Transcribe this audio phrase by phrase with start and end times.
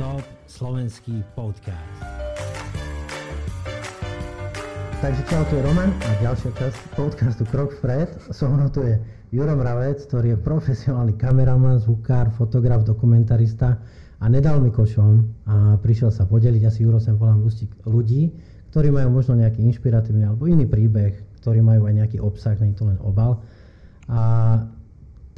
[0.00, 2.00] Top slovenský podcast.
[5.04, 8.08] Takže čau, tu je Roman a ďalšia časť podcastu Krok vpred.
[8.32, 8.96] So mnou tu je
[9.28, 13.76] Juro Mravec, ktorý je profesionálny kameraman, zvukár, fotograf, dokumentarista
[14.16, 17.44] a nedal mi košom a prišiel sa podeliť, asi Juro sem volám
[17.84, 18.32] ľudí,
[18.72, 22.88] ktorí majú možno nejaký inšpiratívny alebo iný príbeh, ktorí majú aj nejaký obsah, nie to
[22.88, 23.44] len obal.
[24.08, 24.64] A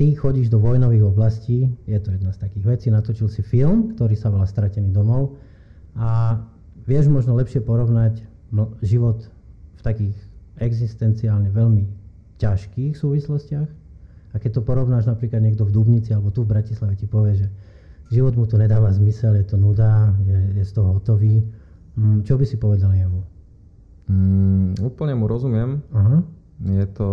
[0.02, 4.18] ty chodíš do vojnových oblastí, je to jedna z takých vecí, natočil si film, ktorý
[4.18, 5.38] sa volá Stratený domov
[5.94, 6.42] a
[6.90, 8.26] vieš možno lepšie porovnať
[8.82, 9.30] život
[9.78, 10.18] v takých
[10.58, 11.86] existenciálne veľmi
[12.42, 13.70] ťažkých súvislostiach
[14.34, 17.46] a keď to porovnáš napríklad niekto v Dubnici alebo tu v Bratislave ti povie, že
[18.10, 21.46] život mu to nedáva zmysel, je to nuda, je, je z toho hotový.
[21.94, 23.22] Mm, čo by si povedal jemu?
[24.10, 25.78] Mm, úplne mu rozumiem.
[25.94, 26.26] Uh-huh.
[26.62, 27.08] Je to,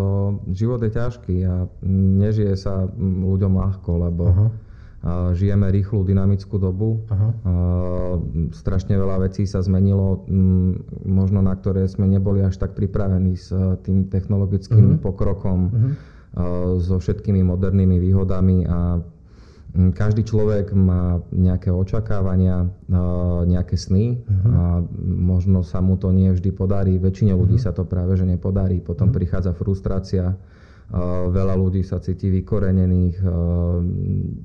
[0.53, 4.49] život je ťažký a nežije sa ľuďom ľahko, lebo uh-huh.
[5.33, 7.01] žijeme rýchlu, dynamickú dobu.
[7.09, 7.31] Uh-huh.
[8.53, 10.27] Strašne veľa vecí sa zmenilo,
[11.07, 13.49] možno na ktoré sme neboli až tak pripravení s
[13.87, 15.01] tým technologickým uh-huh.
[15.01, 15.93] pokrokom, uh-huh.
[16.77, 19.01] so všetkými modernými výhodami a
[19.69, 22.69] každý človek má nejaké očakávania,
[23.45, 24.49] nejaké sny uh-huh.
[24.49, 24.63] a
[25.01, 26.97] možno sa mu to nie vždy podarí.
[26.97, 27.69] Väčšine ľudí uh-huh.
[27.69, 28.81] sa to práve že nepodarí.
[28.81, 29.19] Potom uh-huh.
[29.21, 30.33] prichádza frustrácia,
[31.29, 33.21] veľa ľudí sa cíti vykorenených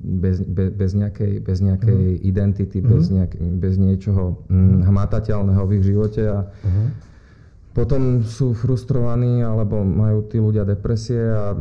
[0.05, 2.29] bez, bez, bez nejakej, bez nejakej uh-huh.
[2.29, 2.93] identity, uh-huh.
[2.93, 4.85] Bez, nejak, bez niečoho uh-huh.
[4.85, 6.21] hmatateľného v ich živote.
[6.21, 7.13] A uh-huh
[7.75, 11.51] potom sú frustrovaní alebo majú tí ľudia depresie a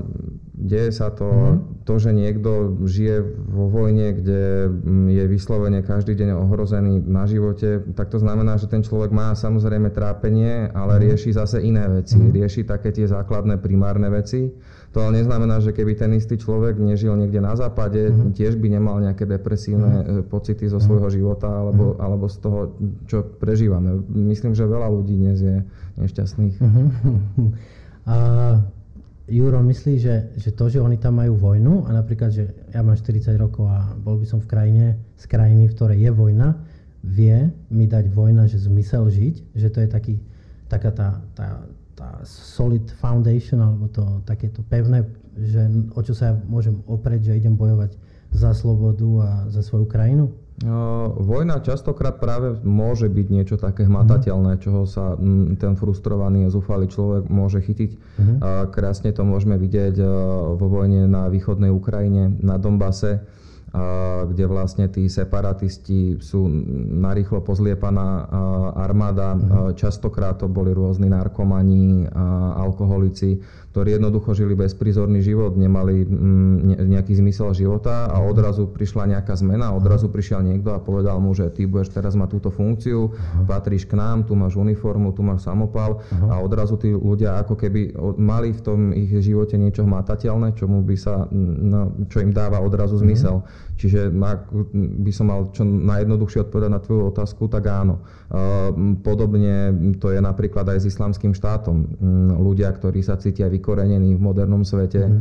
[0.54, 1.82] deje sa to, mm.
[1.82, 7.82] to, že niekto žije vo vojne, kde mm, je vyslovene každý deň ohrozený na živote,
[7.98, 11.00] tak to znamená, že ten človek má samozrejme trápenie, ale mm.
[11.10, 12.22] rieši zase iné veci.
[12.22, 12.30] Mm.
[12.30, 14.54] Rieši také tie základné primárne veci.
[14.94, 18.38] To ale neznamená, že keby ten istý človek nežil niekde na západe, mm.
[18.38, 20.30] tiež by nemal nejaké depresívne mm.
[20.30, 22.00] pocity zo svojho života alebo, mm.
[22.00, 22.60] alebo z toho,
[23.10, 24.06] čo prežívame.
[24.06, 25.56] Myslím, že veľa ľudí dnes je
[25.98, 26.56] nešťastných.
[26.62, 26.86] Uh-huh.
[28.04, 28.16] A
[29.24, 32.44] Juro myslí, že, že to, že oni tam majú vojnu a napríklad, že
[32.76, 34.86] ja mám 40 rokov a bol by som v krajine,
[35.16, 36.60] z krajiny, v ktorej je vojna,
[37.00, 40.14] vie mi dať vojna, že zmysel žiť, že to je taký,
[40.68, 41.64] taká tá, tá,
[41.96, 45.08] tá solid foundation, alebo to takéto pevné,
[45.40, 47.96] že o čo sa ja môžem oprieť, že idem bojovať
[48.28, 50.28] za slobodu a za svoju krajinu?
[51.18, 55.18] Vojna častokrát práve môže byť niečo také hmatateľné, čoho sa
[55.58, 57.90] ten frustrovaný a zúfalý človek môže chytiť.
[57.90, 58.70] Uh-huh.
[58.70, 59.98] Krásne to môžeme vidieť
[60.54, 63.26] vo vojne na východnej Ukrajine, na Donbase
[64.30, 66.46] kde vlastne tí separatisti sú
[66.94, 68.30] narýchlo pozliepaná
[68.78, 69.34] armáda.
[69.34, 69.74] Uh-huh.
[69.74, 72.06] Častokrát to boli rôzni narkomani,
[72.54, 73.42] alkoholici,
[73.74, 79.74] ktorí jednoducho žili bezprizorný život, nemali mm, nejaký zmysel života a odrazu prišla nejaká zmena,
[79.74, 83.42] odrazu prišiel niekto a povedal mu, že ty budeš teraz mať túto funkciu, uh-huh.
[83.50, 86.30] patríš k nám, tu máš uniformu, tu máš samopal uh-huh.
[86.30, 90.94] a odrazu tí ľudia ako keby mali v tom ich živote niečo hmatateľné, čomu by
[90.94, 93.42] sa, no, čo im dáva odrazu zmysel.
[93.42, 93.73] Uh-huh.
[93.74, 98.06] Čiže ak by som mal čo najjednoduchšie odpovedať na tvoju otázku, tak áno.
[99.02, 101.98] Podobne to je napríklad aj s islamským štátom.
[102.38, 105.20] Ľudia, ktorí sa cítia vykorenení v modernom svete, mm.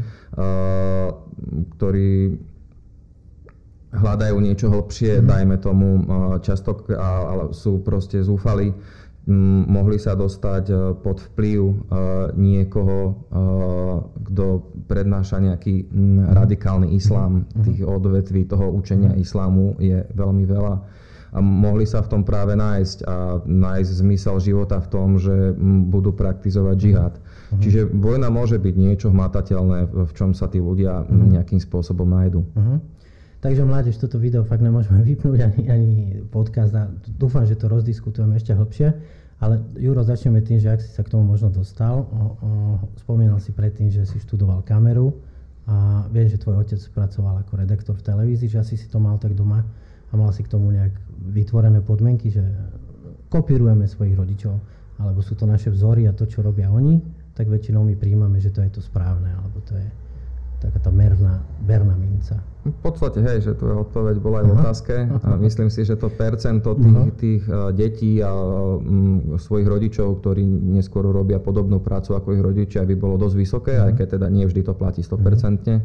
[1.77, 2.37] ktorí
[3.93, 5.25] hľadajú niečo hlbšie, mm.
[5.25, 5.87] dajme tomu,
[6.45, 8.73] často ale sú proste zúfali,
[9.67, 11.75] mohli sa dostať e, pod vplyv e,
[12.35, 13.11] niekoho, e,
[14.31, 14.45] kto
[14.91, 15.87] prednáša nejaký
[16.35, 17.47] radikálny islám.
[17.55, 17.63] Mhm.
[17.63, 19.19] Tých odvetví toho učenia mhm.
[19.23, 20.75] islámu je veľmi veľa.
[21.33, 25.57] A mohli sa v tom práve nájsť a nájsť zmysel života v tom, že
[25.89, 27.13] budú praktizovať džihad.
[27.17, 27.57] Uh-huh.
[27.57, 31.33] Čiže vojna môže byť niečo hmatateľné, v čom sa tí ľudia uh-huh.
[31.33, 32.45] nejakým spôsobom nájdu.
[32.45, 32.77] Uh-huh.
[33.43, 35.91] Takže mládež, toto video fakt nemôžeme vypnúť ani, ani
[36.31, 36.87] podcast a
[37.19, 38.87] dúfam, že to rozdiskutujeme ešte hlbšie.
[39.43, 42.23] Ale Juro, začneme tým, že ak si sa k tomu možno dostal, o, o,
[42.95, 45.11] spomínal si predtým, že si študoval kameru
[45.67, 49.19] a viem, že tvoj otec pracoval ako redaktor v televízii, že asi si to mal
[49.19, 49.59] tak doma
[50.07, 50.95] a mal si k tomu nejak
[51.35, 52.39] vytvorené podmienky, že
[53.27, 54.55] kopírujeme svojich rodičov,
[54.95, 57.03] alebo sú to naše vzory a to, čo robia oni,
[57.35, 59.87] tak väčšinou my príjmame, že to je to správne, alebo to je
[60.63, 62.52] taká tá merná, berná minca.
[62.63, 64.95] V podstate, hej, že je odpoveď bola aj v otázke.
[65.27, 70.47] A myslím si, že to percento tých, tých e, detí a um, svojich rodičov, ktorí
[70.47, 74.47] neskôr robia podobnú prácu ako ich rodičia, by bolo dosť vysoké, aj keď teda nie
[74.47, 75.75] vždy to platí 100%.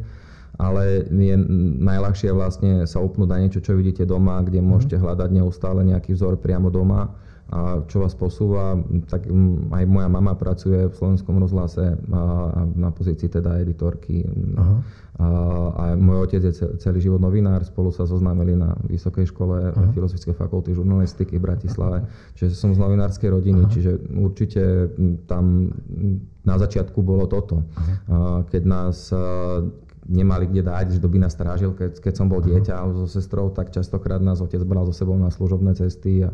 [0.58, 1.34] Ale je
[1.82, 6.38] najľahšie vlastne sa upnúť na niečo, čo vidíte doma, kde môžete hľadať neustále nejaký vzor
[6.38, 7.10] priamo doma
[7.49, 8.77] a čo vás posúva,
[9.09, 9.25] tak
[9.73, 12.23] aj moja mama pracuje v slovenskom rozhlase a
[12.77, 14.21] na pozícii teda editorky.
[14.61, 14.77] Aha.
[15.19, 15.27] A,
[15.73, 19.97] a môj otec je celý život novinár, spolu sa zoznámili na Vysokej škole Aha.
[19.97, 22.05] Filozofickej fakulty žurnalistiky v Bratislave,
[22.37, 23.73] čiže som z novinárskej rodiny, Aha.
[23.73, 24.93] čiže určite
[25.25, 25.73] tam
[26.45, 27.65] na začiatku bolo toto.
[27.81, 28.45] Aha.
[28.45, 29.09] Keď nás
[30.08, 33.69] nemali kde dať, že by nás strážil, keď, keď som bol dieťa so sestrou, tak
[33.70, 36.25] častokrát nás otec bral so sebou na služobné cesty.
[36.25, 36.32] A,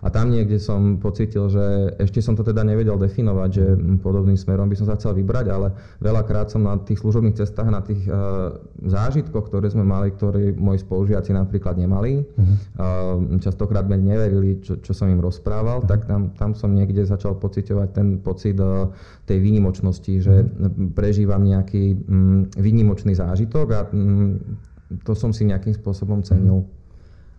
[0.00, 3.64] a tam niekde som pocitil, že ešte som to teda nevedel definovať, že
[4.00, 7.84] podobným smerom by som sa chcel vybrať, ale veľakrát som na tých služobných cestách, na
[7.84, 8.56] tých uh,
[8.88, 12.56] zážitkoch, ktoré sme mali, ktoré moji spolužiaci napríklad nemali, uh-huh.
[12.80, 15.92] uh, častokrát mi neverili, čo, čo som im rozprával, uh-huh.
[15.92, 18.88] tak tam, tam som niekde začal pociťovať ten pocit uh,
[19.28, 20.96] tej výnimočnosti, že uh-huh.
[20.96, 26.66] prežívam nejaký um, výnimočný krásny zážitok a mm, to som si nejakým spôsobom cenil.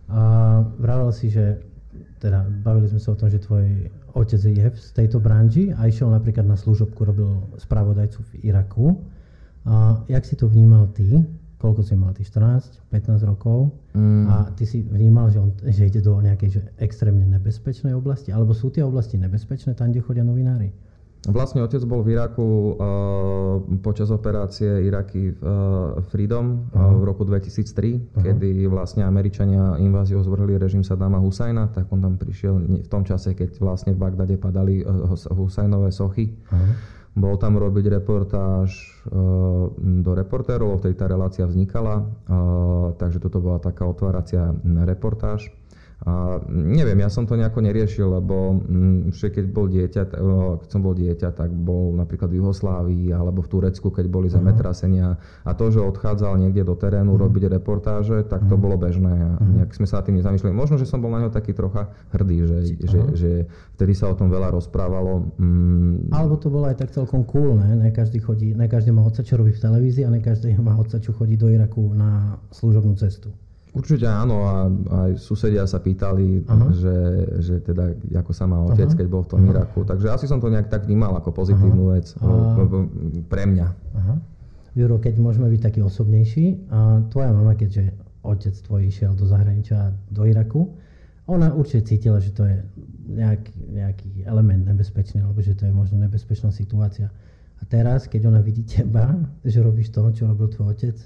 [0.08, 1.60] A vravel si, že
[2.20, 6.12] teda bavili sme sa o tom, že tvoj otec je z tejto branži a išiel
[6.12, 7.28] napríklad na služobku, robil
[7.60, 8.96] spravodajcu v Iraku.
[9.64, 11.22] A jak si to vnímal ty?
[11.60, 12.26] Koľko si mal ty?
[12.26, 13.70] 14, 15 rokov?
[13.94, 14.26] Mm.
[14.26, 18.34] A ty si vnímal, že, on, že ide do nejakej že extrémne nebezpečnej oblasti?
[18.34, 20.74] Alebo sú tie oblasti nebezpečné tam, kde chodia novinári?
[21.22, 22.74] Vlastne otec bol v Iraku uh,
[23.78, 28.26] počas operácie Iraky uh, Freedom uh, v roku 2003, uh-huh.
[28.26, 33.38] kedy vlastne Američania inváziou zvrhli režim Saddama Husajna, tak on tam prišiel v tom čase,
[33.38, 36.34] keď vlastne v Bagdade padali uh, Husajnové sochy.
[36.34, 36.74] Uh-huh.
[37.14, 38.74] Bol tam robiť reportáž
[39.06, 45.54] uh, do reportérov, vtedy tá relácia vznikala, uh, takže toto bola taká otváracia reportáž.
[46.02, 50.02] A neviem, ja som to nejako neriešil, lebo mm, keď, bol dieťa,
[50.58, 54.42] keď som bol dieťa, tak bol napríklad v Juhoslávii alebo v Turecku, keď boli uh-huh.
[54.42, 55.14] zemetrasenia.
[55.46, 57.22] A to, že odchádzal niekde do terénu uh-huh.
[57.22, 58.64] robiť reportáže, tak to uh-huh.
[58.66, 59.14] bolo bežné.
[59.14, 60.50] A nejak sme sa tým nezamýšľali.
[60.50, 63.30] Možno, že som bol na neho taký trocha hrdý, že, že, že
[63.78, 65.38] vtedy sa o tom veľa rozprávalo.
[65.38, 66.10] Mm.
[66.10, 67.78] Alebo to bolo aj tak celkom cool, ne?
[67.78, 70.74] Ne každý, chodí, ne každý má otca, čo robí v televízii a ne každý má
[70.74, 73.30] otca, čo chodí do Iraku na služobnú cestu.
[73.72, 74.68] Určite áno a
[75.08, 76.44] aj susedia sa pýtali,
[76.76, 76.96] že,
[77.40, 78.98] že teda ako sa má otec, Aha.
[79.00, 79.50] keď bol v tom Aha.
[79.56, 79.88] Iraku.
[79.88, 81.92] Takže asi som to nejak tak vnímal ako pozitívnu Aha.
[81.96, 82.28] vec a...
[83.32, 83.66] pre mňa.
[83.96, 84.14] Aha.
[84.76, 89.96] Juro, keď môžeme byť taký osobnejší, a tvoja mama, keďže otec tvoj išiel do zahraničia,
[90.12, 90.68] do Iraku,
[91.24, 92.60] ona určite cítila, že to je
[93.08, 97.08] nejaký, nejaký element nebezpečný, alebo že to je možno nebezpečná situácia.
[97.56, 99.16] A teraz, keď ona vidí teba,
[99.46, 100.96] že robíš to, čo robil tvoj otec,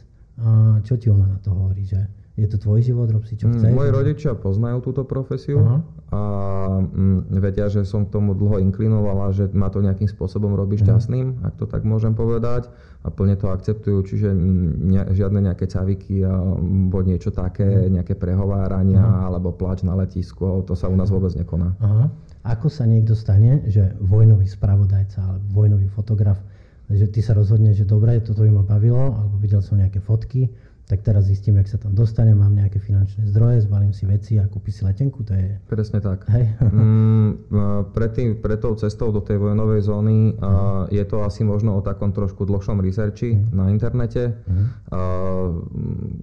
[0.42, 2.00] a čo ti ona na to hovorí, že
[2.36, 3.72] je to tvoj život, rob si čo mm, chceš.
[3.72, 5.76] Moji rodičia poznajú túto profesiu Aha.
[6.12, 6.20] a
[6.84, 10.84] mm, vedia, že som k tomu dlho inklinovala, že ma to nejakým spôsobom robí mhm.
[10.84, 12.68] šťastným, ak to tak môžem povedať
[13.00, 18.00] a plne to akceptujú, čiže ne, žiadne nejaké caviky alebo niečo také, mhm.
[18.00, 19.32] nejaké prehovárania Aha.
[19.32, 21.72] alebo plač na letisku, to sa u nás vôbec nekoná.
[21.80, 22.12] Aha.
[22.46, 26.38] Ako sa niekto stane, že vojnový spravodajca alebo vojnový fotograf,
[26.86, 30.46] že ty sa rozhodne, že dobre, toto by ma bavilo, alebo videl som nejaké fotky,
[30.86, 34.46] tak teraz zistím, jak sa tam dostane, mám nejaké finančné zdroje, zbalím si veci a
[34.46, 35.58] kúpi si letenku, to je...
[35.66, 36.22] Presne tak.
[36.30, 36.46] Hej.
[36.62, 37.30] mm,
[37.90, 41.82] pre, tým, pre tou cestou do tej vojnovej zóny uh, je to asi možno o
[41.82, 43.50] takom trošku dlhšom researchi mm.
[43.50, 44.30] na internete.
[44.46, 44.64] Mm.
[44.94, 45.46] Uh,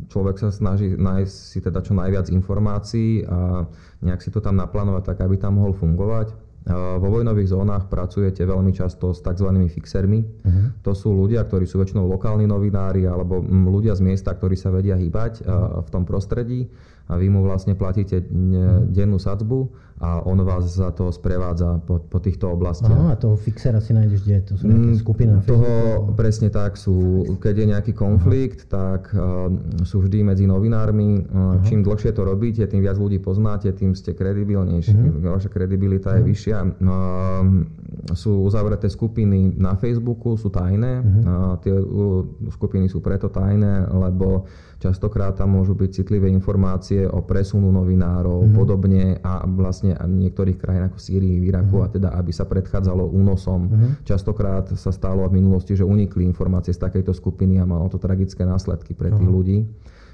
[0.08, 3.68] človek sa snaží nájsť si teda čo najviac informácií a
[4.00, 6.32] nejak si to tam naplánovať tak, aby tam mohol fungovať.
[6.72, 9.52] Vo vojnových zónach pracujete veľmi často s tzv.
[9.68, 10.24] fixermi.
[10.24, 10.72] Uh-huh.
[10.88, 14.96] To sú ľudia, ktorí sú väčšinou lokálni novinári alebo ľudia z miesta, ktorí sa vedia
[14.96, 15.84] hýbať uh-huh.
[15.84, 16.72] v tom prostredí
[17.12, 18.24] a vy mu vlastne platíte
[18.88, 19.68] dennú sadzbu
[20.02, 22.92] a on vás za to sprevádza po, po týchto oblastiach.
[22.92, 24.38] Aha, a toho fixera si nájdeš kde?
[24.52, 25.72] To sú nejaké mm, skupiny na Toho
[26.16, 27.24] presne tak sú.
[27.38, 28.72] Keď je nejaký konflikt, Aha.
[28.72, 29.52] tak uh,
[29.84, 31.24] sú vždy medzi novinármi.
[31.28, 34.96] Uh, čím dlhšie to robíte, tým viac ľudí poznáte, tým ste kredibilnejší.
[34.96, 35.36] Uh-huh.
[35.36, 36.24] Vaša kredibilita uh-huh.
[36.24, 36.58] je vyššia.
[36.80, 41.04] Uh, sú uzavreté skupiny na Facebooku, sú tajné.
[41.04, 41.24] Uh-huh.
[41.24, 44.48] Uh, tie uh, skupiny sú preto tajné, lebo
[44.84, 48.56] častokrát tam môžu byť citlivé informácie o presunu novinárov, uh-huh.
[48.56, 51.92] podobne a vlastne a v niektorých krajinách ako v Sýrii, v Iraku uh-huh.
[51.92, 53.62] a teda, aby sa predchádzalo únosom.
[53.68, 53.92] Uh-huh.
[54.08, 58.48] Častokrát sa stalo v minulosti, že unikli informácie z takejto skupiny a malo to tragické
[58.48, 59.36] následky pre tých uh-huh.
[59.36, 59.60] ľudí.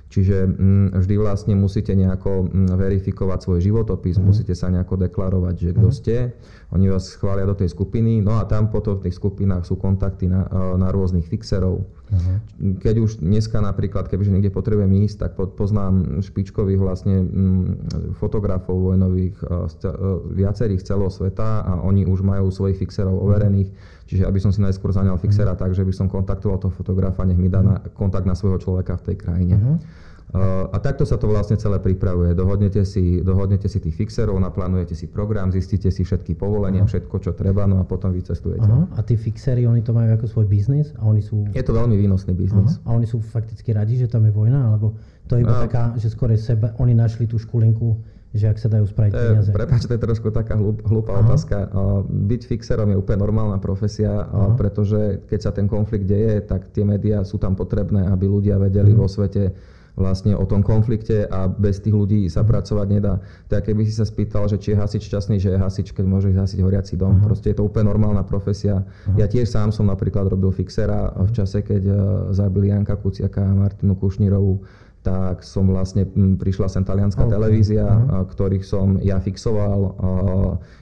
[0.09, 4.25] Čiže mm, vždy vlastne musíte nejako mm, verifikovať svoj životopis, mm.
[4.25, 5.95] musíte sa nejako deklarovať, že kto mm.
[5.95, 6.15] ste.
[6.73, 10.25] Oni vás schvália do tej skupiny, no a tam potom v tých skupinách sú kontakty
[10.25, 11.85] na, e, na rôznych fixerov.
[12.09, 12.37] Uh-huh.
[12.81, 17.65] Keď už dneska napríklad, kebyže niekde potrebujem ísť, tak poznám špičkových vlastne mm,
[18.17, 19.89] fotografov vojnových e, e,
[20.33, 23.69] viacerých celého sveta a oni už majú svojich fixerov overených.
[24.09, 25.69] Čiže aby som si najskôr zaňal fixera uh-huh.
[25.69, 28.97] tak, že by som kontaktoval toho fotografa, nech mi dá na, kontakt na svojho človeka
[28.97, 29.55] v tej krajine.
[29.61, 29.77] Uh-huh.
[30.29, 32.37] A takto sa to vlastne celé pripravuje.
[32.37, 36.89] Dohodnete si, dohodnete si tých fixerov, naplánujete si program, zistíte si všetky povolenia, Aha.
[36.89, 38.61] všetko, čo treba, no a potom vycestujete.
[38.61, 38.85] Aha.
[38.93, 40.93] A tí fixery, oni to majú ako svoj biznis?
[41.01, 41.49] A oni sú...
[41.49, 42.77] Je to veľmi výnosný biznis.
[42.85, 42.93] Aha.
[42.93, 44.69] A oni sú fakticky radi, že tam je vojna?
[44.69, 44.93] Alebo
[45.25, 45.65] to je iba a...
[45.65, 47.97] taká, že skôr sebe, oni našli tú škulinku,
[48.29, 49.49] že ak sa dajú spraviť peniaze.
[49.49, 51.25] Prepač, to je trošku taká hlup, hlúpa Aha.
[51.25, 51.73] otázka.
[52.05, 54.53] Byť fixerom je úplne normálna profesia, Aha.
[54.53, 58.93] pretože keď sa ten konflikt deje, tak tie médiá sú tam potrebné, aby ľudia vedeli.
[58.93, 58.99] Mhm.
[59.01, 59.57] vo svete
[59.99, 63.19] vlastne o tom konflikte a bez tých ľudí sa pracovať nedá.
[63.51, 66.31] Tak keby si sa spýtal, že či je hasič šťastný, že je hasič, keď môže
[66.31, 67.19] hasiť horiaci dom.
[67.19, 67.27] Uh-huh.
[67.27, 68.81] Proste je to úplne normálna profesia.
[68.81, 69.19] Uh-huh.
[69.19, 71.97] Ja tiež sám som napríklad robil fixera v čase, keď uh,
[72.31, 74.63] zabili Janka Kuciaka a Martinu Kušnírovú
[74.99, 76.03] tak som vlastne,
[76.35, 77.31] prišla sem talianská okay.
[77.31, 78.27] televízia, uh-huh.
[78.35, 79.95] ktorých som ja fixoval,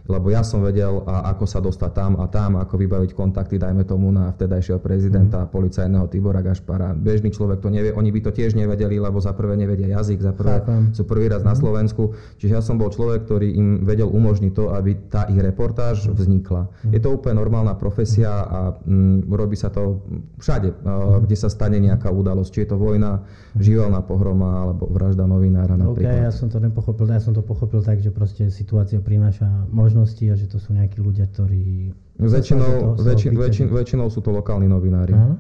[0.08, 4.08] lebo ja som vedel, ako sa dostať tam a tam, ako vybaviť kontakty, dajme tomu
[4.10, 5.52] na vtedajšieho prezidenta, uh-huh.
[5.52, 6.96] policajného Tibora Gašpara.
[6.96, 10.32] Bežný človek to nevie, oni by to tiež nevedeli, lebo za prvé nevedia jazyk, za
[10.32, 10.96] prvé Chápam.
[10.96, 11.52] sú prvý raz uh-huh.
[11.52, 11.62] na mhm.
[11.62, 12.04] Slovensku.
[12.40, 16.72] Čiže ja som bol človek, ktorý im vedel umožniť to, aby tá ich reportáž vznikla.
[16.72, 16.94] Uh-huh.
[16.96, 20.08] Je to úplne normálna profesia a m, robí sa to
[20.40, 21.20] všade, uh-huh.
[21.28, 23.28] kde sa stane nejaká udalosť, či je to vojna,
[23.60, 26.08] živelná pohroma alebo vražda novinára napríklad.
[26.08, 30.26] Okay, ja som to nepochopil, ja som to pochopil tak, že proste situácia prináša možnosti
[30.30, 31.90] a že to sú nejakí ľudia, ktorí...
[32.22, 35.14] Väčšinou, väčši, väčši, väčšinou sú to lokálni novinári.
[35.14, 35.38] Uh-huh.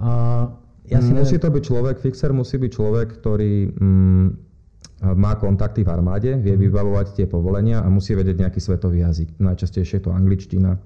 [0.00, 0.10] A
[0.88, 1.44] ja si musí neviem...
[1.44, 4.26] to byť človek, fixer musí byť človek, ktorý mm,
[5.12, 6.64] má kontakty v armáde, vie uh-huh.
[6.64, 9.36] vybavovať tie povolenia a musí vedieť nejaký svetový jazyk.
[9.36, 10.80] Najčastejšie je to angličtina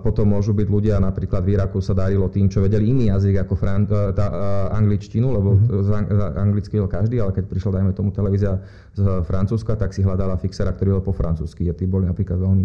[0.00, 3.54] potom môžu byť ľudia, napríklad v Iraku sa darilo tým, čo vedeli iný jazyk ako
[3.58, 4.36] fran- e, tá, e,
[4.72, 6.40] angličtinu, lebo mm-hmm.
[6.40, 8.56] anglicky vedel každý, ale keď prišla, dajme tomu, televízia
[8.96, 11.68] z Francúzska, tak si hľadala fixera, ktorý bol po francúzsky.
[11.68, 12.64] A tí boli napríklad veľmi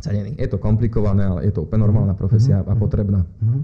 [0.00, 0.32] cenení.
[0.40, 2.20] Je to komplikované, ale je to úplne normálna mhm.
[2.20, 2.72] profesia mm-hmm.
[2.72, 3.20] a potrebná.
[3.20, 3.62] Mm-hmm.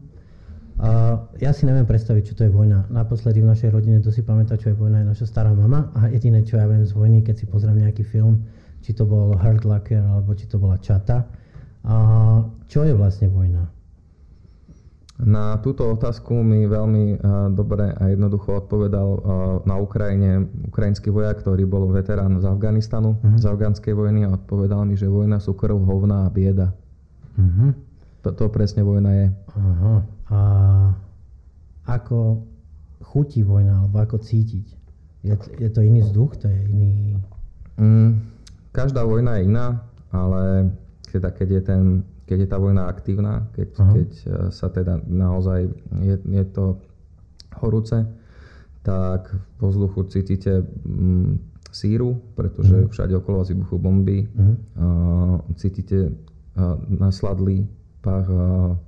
[0.76, 2.84] Uh, ja si neviem predstaviť, čo to je vojna.
[2.92, 5.88] Naposledy v našej rodine, to si pamätá, čo je vojna, je naša stará mama.
[5.96, 8.44] A jediné, čo ja viem z vojny, keď si pozriem nejaký film,
[8.84, 11.24] či to bol Hurt Locker, alebo či to bola Čata,
[12.76, 13.72] čo je vlastne vojna?
[15.16, 19.20] Na túto otázku mi veľmi uh, dobre a jednoducho odpovedal uh,
[19.64, 23.40] na Ukrajine ukrajinský vojak, ktorý bol veterán z Afganistanu, uh-huh.
[23.40, 26.76] z afgánskej vojny a odpovedal mi, že vojna sú krv, hovna a bieda.
[27.40, 27.72] Uh-huh.
[28.28, 29.26] To, to presne vojna je.
[29.56, 29.98] Uh-huh.
[30.28, 30.40] A
[31.88, 32.44] ako
[33.08, 34.66] chutí vojna, alebo ako cítiť?
[35.24, 35.32] Je,
[35.64, 36.44] je to iný vzduch?
[36.44, 37.16] To je iný...
[37.80, 38.20] Mm,
[38.68, 39.80] každá vojna je iná,
[40.12, 40.76] ale
[41.08, 41.82] teda keď je, ten,
[42.26, 45.70] keď je tá vojna aktívna, keď, keď e, sa teda naozaj
[46.02, 46.82] je, je to
[47.62, 47.94] horúce,
[48.82, 52.90] tak vo vzduchu cítite mm, síru, pretože uh-huh.
[52.90, 54.30] všade okolo vás vybuchujú bomby.
[54.30, 54.54] Uh-huh.
[54.78, 57.66] Uh, cítite uh, nasladlý
[58.00, 58.78] pach uh,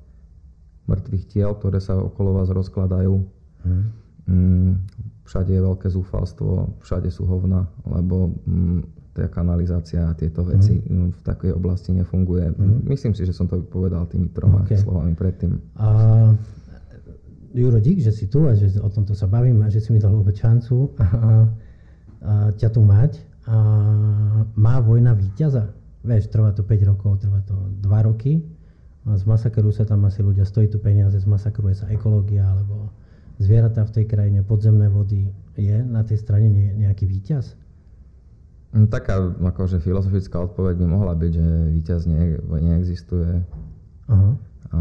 [0.86, 3.14] mŕtvych tiel, ktoré sa okolo vás rozkladajú.
[3.18, 3.82] Uh-huh.
[4.28, 4.86] Mm,
[5.26, 11.18] všade je veľké zúfalstvo, všade sú hovna, lebo mm, tá kanalizácia a tieto veci mm.
[11.18, 12.54] v takej oblasti nefunguje.
[12.54, 12.86] Mm.
[12.86, 14.78] Myslím si, že som to povedal tými troma okay.
[14.78, 15.58] slovami predtým.
[15.74, 15.86] A
[17.58, 19.98] Juro, dík, že si tu a že o tomto sa bavím a že si mi
[19.98, 21.08] dal vôbec šancu a, a,
[22.22, 23.18] a ťa tu mať.
[23.48, 23.56] A
[24.52, 25.72] má vojna víťaza?
[26.04, 28.44] Vieš, trvá to 5 rokov, trvá to 2 roky.
[29.08, 32.92] A zmasakrujú sa tam asi ľudia, stojí tu peniaze, zmasakruje sa ekológia alebo
[33.40, 35.32] zvieratá v tej krajine, podzemné vody.
[35.56, 37.56] Je na tej strane nejaký víťaz?
[38.68, 43.40] No, taká akože filozofická odpoveď by mohla byť, že víťaz nie, neexistuje.
[44.12, 44.36] Uh-huh.
[44.68, 44.80] A,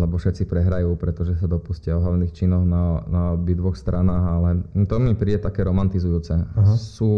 [0.00, 4.48] lebo všetci prehrajú, pretože sa dopustia ohavných činov na, na dvoch stranách, ale
[4.88, 6.32] to mi príde také romantizujúce.
[6.32, 6.76] Uh-huh.
[6.80, 7.12] Sú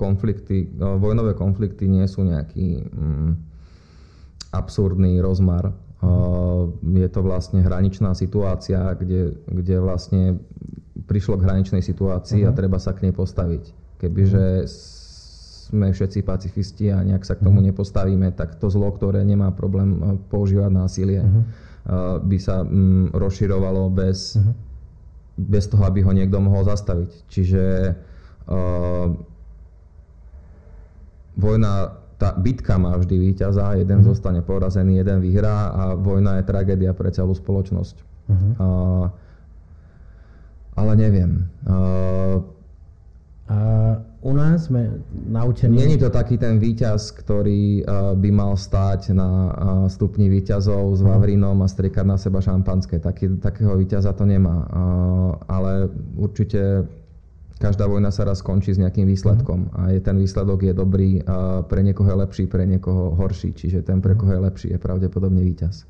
[0.00, 3.32] konflikty, vojnové konflikty nie sú nejaký mm,
[4.56, 5.76] absurdný rozmar.
[6.00, 10.22] Uh, je to vlastne hraničná situácia, kde, kde vlastne
[11.04, 12.52] prišlo k hraničnej situácii uh-huh.
[12.52, 14.00] a treba sa k nej postaviť.
[14.00, 14.95] Kebyže uh-huh
[15.66, 17.74] sme všetci pacifisti a nejak sa k tomu mhm.
[17.74, 22.22] nepostavíme, tak to zlo, ktoré nemá problém eh, používať násilie, uh-huh.
[22.22, 24.54] by sa um, rozširovalo bez, uh-huh.
[25.38, 27.10] bez toho, aby ho niekto mohol zastaviť.
[27.30, 27.62] Čiže
[28.46, 29.06] uh,
[31.38, 34.10] vojna, tá bitka má vždy víťaza, jeden uh-huh.
[34.14, 37.96] zostane porazený, jeden vyhrá a vojna je tragédia pre celú spoločnosť.
[38.02, 38.52] Uh-huh.
[38.58, 39.06] Uh,
[40.76, 41.46] ale neviem.
[41.64, 42.35] Uh,
[44.56, 45.76] nás sme naučení...
[45.76, 49.52] Není to taký ten výťaz, ktorý uh, by mal stáť na uh,
[49.92, 51.08] stupni výťazov s mhm.
[51.12, 52.96] Vavrinom a striekať na seba šampanské.
[52.96, 54.64] Taký, takého výťaza to nemá.
[54.64, 56.88] Uh, ale určite
[57.60, 59.68] každá vojna sa raz skončí s nejakým výsledkom.
[59.76, 61.24] A je, ten výsledok je dobrý,
[61.72, 63.56] pre niekoho je lepší, pre niekoho horší.
[63.56, 65.88] Čiže ten, pre koho je lepší, je pravdepodobne výťaz.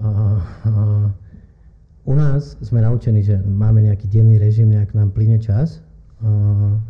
[0.00, 1.12] Uh, uh,
[2.08, 5.84] u nás sme naučení, že máme nejaký denný režim, nejak nám plyne čas.
[6.16, 6.80] Uh,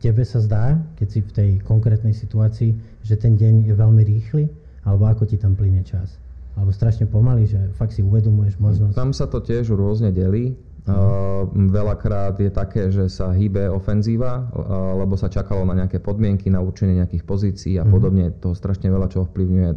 [0.00, 2.72] tebe sa zdá, keď si v tej konkrétnej situácii,
[3.04, 4.48] že ten deň je veľmi rýchly,
[4.88, 6.16] alebo ako ti tam plyne čas?
[6.56, 8.96] Alebo strašne pomaly, že fakt si uvedomuješ možnosť?
[8.96, 10.56] Tam sa to tiež rôzne delí.
[10.88, 16.48] Uh, veľakrát je také, že sa hýbe ofenzíva, uh, lebo sa čakalo na nejaké podmienky,
[16.48, 17.92] na určenie nejakých pozícií a mm.
[17.92, 18.32] podobne.
[18.40, 19.70] To strašne veľa čo ovplyvňuje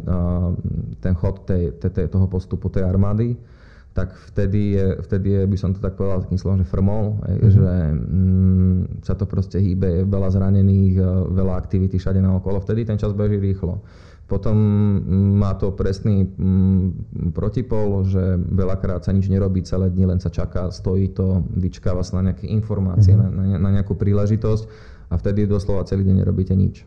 [1.04, 3.36] ten chod tej, tej, tej, toho postupu tej armády
[3.94, 7.46] tak vtedy je, vtedy je, by som to tak povedal takým slovom, že frmol, mm-hmm.
[7.46, 10.98] že mm, sa to proste hýbe, je veľa zranených,
[11.30, 13.86] veľa aktivity všade naokolo, vtedy ten čas beží rýchlo.
[14.26, 20.18] Potom mm, má to presný mm, protipol, že veľakrát sa nič nerobí celé dni, len
[20.18, 23.62] sa čaká, stojí to, vyčkáva sa na nejaké informácie, mm-hmm.
[23.62, 24.66] na, na, nejakú príležitosť
[25.06, 26.82] a vtedy doslova celý deň nerobíte nič.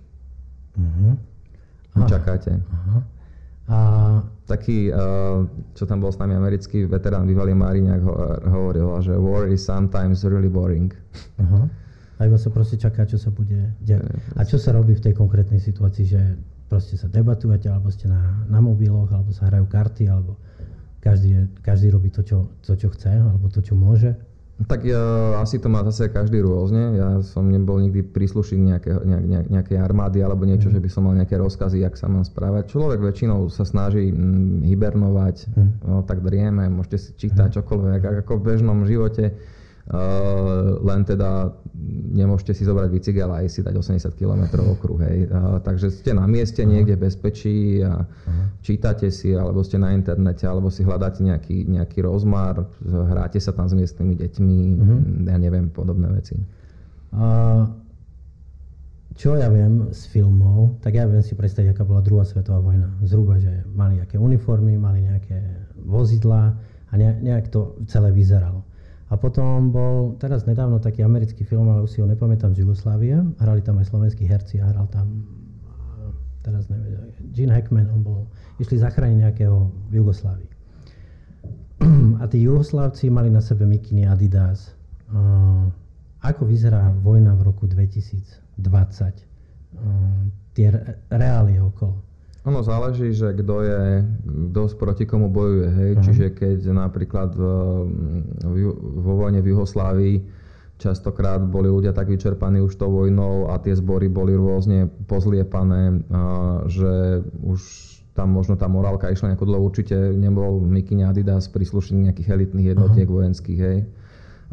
[0.76, 1.14] Mm-hmm.
[2.04, 2.62] Čakáte.
[2.62, 3.17] Aha.
[3.68, 3.78] A...
[4.48, 4.88] Taký,
[5.76, 7.52] čo tam bol s nami americký veterán, bývalý
[8.00, 8.14] ho,
[8.48, 10.88] hovoril, že war is sometimes really boring.
[11.36, 11.68] Uh-huh.
[12.16, 14.08] A iba sa proste čaká, čo sa bude diať.
[14.40, 16.40] A čo sa robí v tej konkrétnej situácii, že
[16.72, 20.40] proste sa debatujete, alebo ste na, na mobiloch, alebo sa hrajú karty, alebo
[21.04, 24.16] každý, každý robí to čo, to, čo chce, alebo to, čo môže?
[24.66, 26.98] Tak ja, asi to má zase každý rôzne.
[26.98, 30.74] Ja som nebol nikdy príslušník nejaké, nejak, nejak, nejakej armády alebo niečo, mm.
[30.74, 32.74] že by som mal nejaké rozkazy, jak sa mám správať.
[32.74, 34.10] Človek väčšinou sa snaží
[34.66, 35.70] hibernovať, mm.
[35.86, 37.56] no, tak drieme, môžete si čítať mm.
[37.62, 39.38] čokoľvek, ako v bežnom živote
[39.88, 41.56] Uh, len teda
[42.12, 45.00] nemôžete si zobrať bicykel a si dať 80 km okruh.
[45.00, 45.32] Hej.
[45.32, 48.60] Uh, takže ste na mieste niekde v bezpečí a uh-huh.
[48.60, 53.72] čítate si, alebo ste na internete, alebo si hľadáte nejaký, nejaký rozmar, hráte sa tam
[53.72, 55.00] s miestnymi deťmi, uh-huh.
[55.32, 56.36] ja neviem, podobné veci.
[57.16, 57.64] Uh,
[59.16, 62.92] čo ja viem z filmov, tak ja viem si predstaviť, aká bola druhá svetová vojna.
[63.08, 66.60] Zhruba, že mali nejaké uniformy, mali nejaké vozidlá
[66.92, 68.67] a nejak to celé vyzeralo.
[69.08, 73.16] A potom bol teraz nedávno taký americký film, ale už si ho nepamätám z Jugoslávie.
[73.40, 75.24] Hrali tam aj slovenskí herci a hral tam,
[76.44, 78.20] teraz neviem, Gene Hackman, on bol,
[78.60, 80.52] išli zachrániť nejakého v Jugoslávii.
[82.22, 84.76] A tí Jugoslávci mali na sebe mikiny Adidas.
[85.08, 85.72] Uh,
[86.20, 88.60] ako vyzerá vojna v roku 2020?
[88.60, 90.68] Uh, tie
[91.08, 92.02] reálie okolo.
[92.48, 94.08] Ono záleží, že kto je,
[94.56, 95.68] kto proti komu bojuje.
[95.68, 95.92] Hej?
[95.92, 96.04] Uh-huh.
[96.08, 97.44] Čiže keď napríklad v,
[98.40, 98.56] v,
[99.04, 100.16] vo vojne v Juhoslávii
[100.80, 106.64] častokrát boli ľudia tak vyčerpaní už tou vojnou a tie zbory boli rôzne pozliepané, a,
[106.72, 107.60] že už
[108.16, 109.68] tam možno tá morálka išla nejako dlho.
[109.68, 113.28] Určite nebol Mikine Adidas príslušný nejakých elitných jednotiek uh-huh.
[113.28, 113.60] vojenských.
[113.60, 113.78] Hej?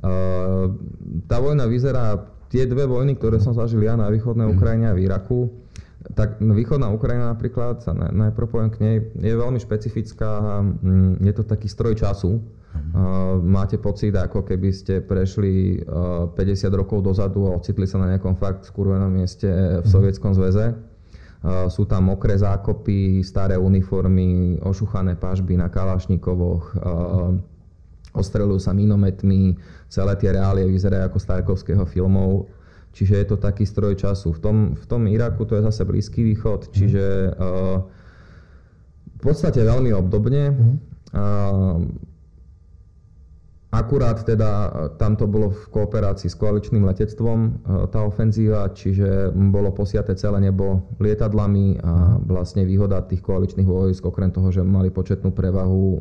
[0.02, 0.10] A,
[1.30, 4.58] tá vojna vyzerá, tie dve vojny, ktoré som zažil ja na východnej uh-huh.
[4.58, 5.62] Ukrajine a v Iraku,
[6.12, 11.42] tak východná Ukrajina napríklad, sa najprv poviem k nej, je veľmi špecifická, mm, je to
[11.48, 12.44] taký stroj času.
[12.74, 18.10] Uh, máte pocit, ako keby ste prešli uh, 50 rokov dozadu a ocitli sa na
[18.10, 19.88] nejakom fakt skurvenom mieste v mhm.
[19.88, 20.74] Sovietskom zväze.
[20.74, 26.74] Uh, sú tam mokré zákopy, staré uniformy, ošuchané pažby na kalašnikovoch,
[28.14, 29.58] ostrelujú sa minometmi,
[29.90, 32.46] celé tie reálie vyzerajú ako starkovského filmov.
[32.94, 34.30] Čiže je to taký stroj času.
[34.30, 36.72] V tom, v tom Iraku to je zase Blízky východ, mhm.
[36.72, 37.04] čiže
[37.34, 37.82] uh,
[39.10, 40.54] v podstate veľmi obdobne.
[41.10, 41.82] Uh,
[43.74, 44.70] Akurát teda eh,
[45.02, 50.86] tam to bolo v kooperácii s koaličným letectvom tá ofenzíva, čiže bolo posiate celé nebo
[51.02, 55.98] lietadlami a vlastne výhoda tých koaličných vojsk, okrem toho, že mali početnú prevahu,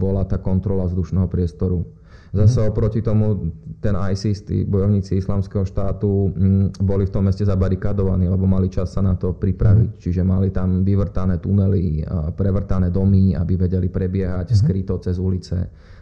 [0.00, 1.84] bola tá kontrola vzdušného priestoru.
[2.30, 3.50] Zase oproti tomu
[3.82, 8.94] ten ISIS, tí bojovníci islamského štátu mm, boli v tom meste zabarikadovaní, lebo mali čas
[8.94, 9.90] sa na to pripraviť.
[9.90, 9.98] Mm.
[9.98, 12.06] Čiže mali tam vyvrtané tunely,
[12.38, 14.58] prevrtané domy, aby vedeli prebiehať mm.
[14.62, 15.58] skryto cez ulice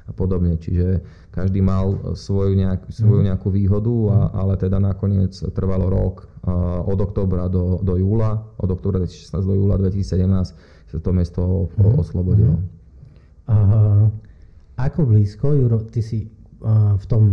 [0.08, 0.60] a podobne.
[0.60, 1.00] Čiže
[1.32, 3.28] každý mal svoju, nejak, svoju mhm.
[3.32, 4.28] nejakú výhodu, a, mhm.
[4.36, 6.28] ale teda nakoniec trvalo rok
[6.88, 12.00] od oktobra do, do júla, od oktobra 2016 do júla 2017 sa to mesto mm.
[12.00, 12.56] oslobodilo.
[13.44, 14.08] Aha.
[14.78, 16.30] Ako blízko, Juro, ty si
[16.62, 17.24] uh, v tom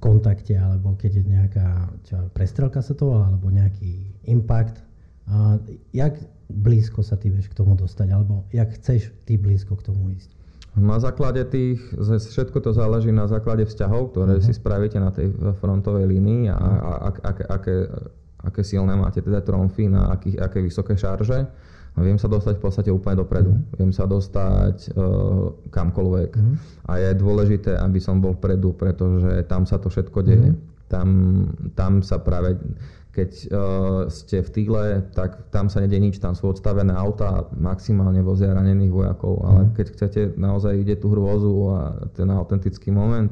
[0.00, 1.68] kontakte, alebo keď je nejaká
[2.08, 4.80] čo, prestrelka sa to volá, alebo nejaký impact,
[5.28, 5.60] uh,
[5.92, 6.16] jak
[6.48, 10.32] blízko sa ty vieš k tomu dostať, alebo jak chceš ty blízko k tomu ísť?
[10.74, 14.46] Na základe tých, všetko to záleží na základe vzťahov, ktoré uh-huh.
[14.48, 15.30] si spravíte na tej
[15.62, 16.94] frontovej línii a, a, a
[17.30, 17.74] aké, aké,
[18.42, 21.46] aké silné máte teda tromfy na aký, aké vysoké šarže
[22.02, 23.54] viem sa dostať v podstate úplne dopredu.
[23.54, 23.62] Mm.
[23.78, 26.30] Viem sa dostať uh, kamkoľvek.
[26.34, 26.54] Mm.
[26.90, 30.50] A je dôležité, aby som bol vpredu, pretože tam sa to všetko deje.
[30.50, 30.58] Mm.
[30.90, 31.08] Tam,
[31.78, 32.58] tam sa práve
[33.14, 34.82] keď uh, ste v týle,
[35.14, 39.72] tak tam sa nedie nič, tam sú odstavené auta, maximálne vozia ranených vojakov, ale mm.
[39.78, 43.30] keď chcete naozaj ide tú hrôzu a ten autentický moment,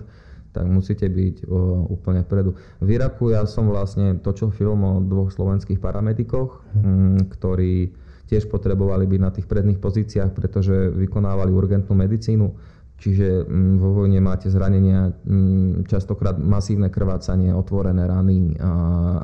[0.55, 2.55] tak musíte byť uh, úplne vpredu.
[2.79, 6.79] V Iraku ja som vlastne točil film o dvoch slovenských paramedikoch, mm.
[6.79, 7.91] um, ktorí
[8.33, 14.23] tiež potrebovali byť na tých predných pozíciách, pretože vykonávali urgentnú medicínu Čiže mm, vo vojne
[14.23, 18.55] máte zranenia, mm, častokrát masívne krvácanie, otvorené rany,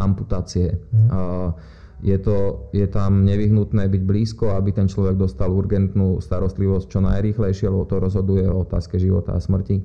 [0.03, 0.83] amputácie.
[0.91, 1.09] Mm.
[2.03, 7.71] Je, to, je tam nevyhnutné byť blízko, aby ten človek dostal urgentnú starostlivosť čo najrýchlejšie,
[7.71, 9.83] lebo to rozhoduje o otázke života a smrti.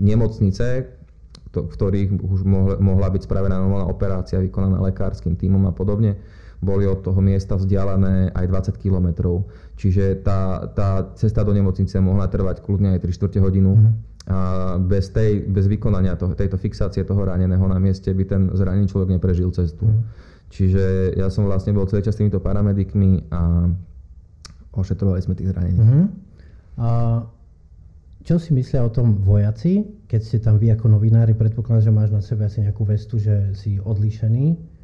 [0.00, 0.66] Nemocnice,
[1.52, 2.40] v ktorých už
[2.80, 6.16] mohla byť spravená normálna operácia vykonaná lekárskym tímom a podobne,
[6.60, 9.08] boli od toho miesta vzdialené aj 20 km.
[9.76, 13.76] Čiže tá, tá cesta do nemocnice mohla trvať kľudne aj 3 čtvrte hodinu.
[13.76, 13.94] Mm-hmm.
[14.26, 14.38] A
[14.82, 19.14] bez, tej, bez vykonania toho, tejto fixácie toho raneného na mieste by ten zranený človek
[19.14, 19.86] neprežil cestu.
[19.86, 20.24] Mm-hmm.
[20.50, 20.84] Čiže
[21.18, 23.70] ja som vlastne bol celý čas s týmito paramedikmi a
[24.74, 25.78] ošetrovali sme tých zranených.
[25.78, 26.06] Mm-hmm.
[26.80, 26.88] A
[28.26, 32.10] čo si myslia o tom vojaci, keď ste tam vy ako novinári, predpokladám, že máš
[32.10, 34.75] na sebe asi nejakú vestu, že si odlíšený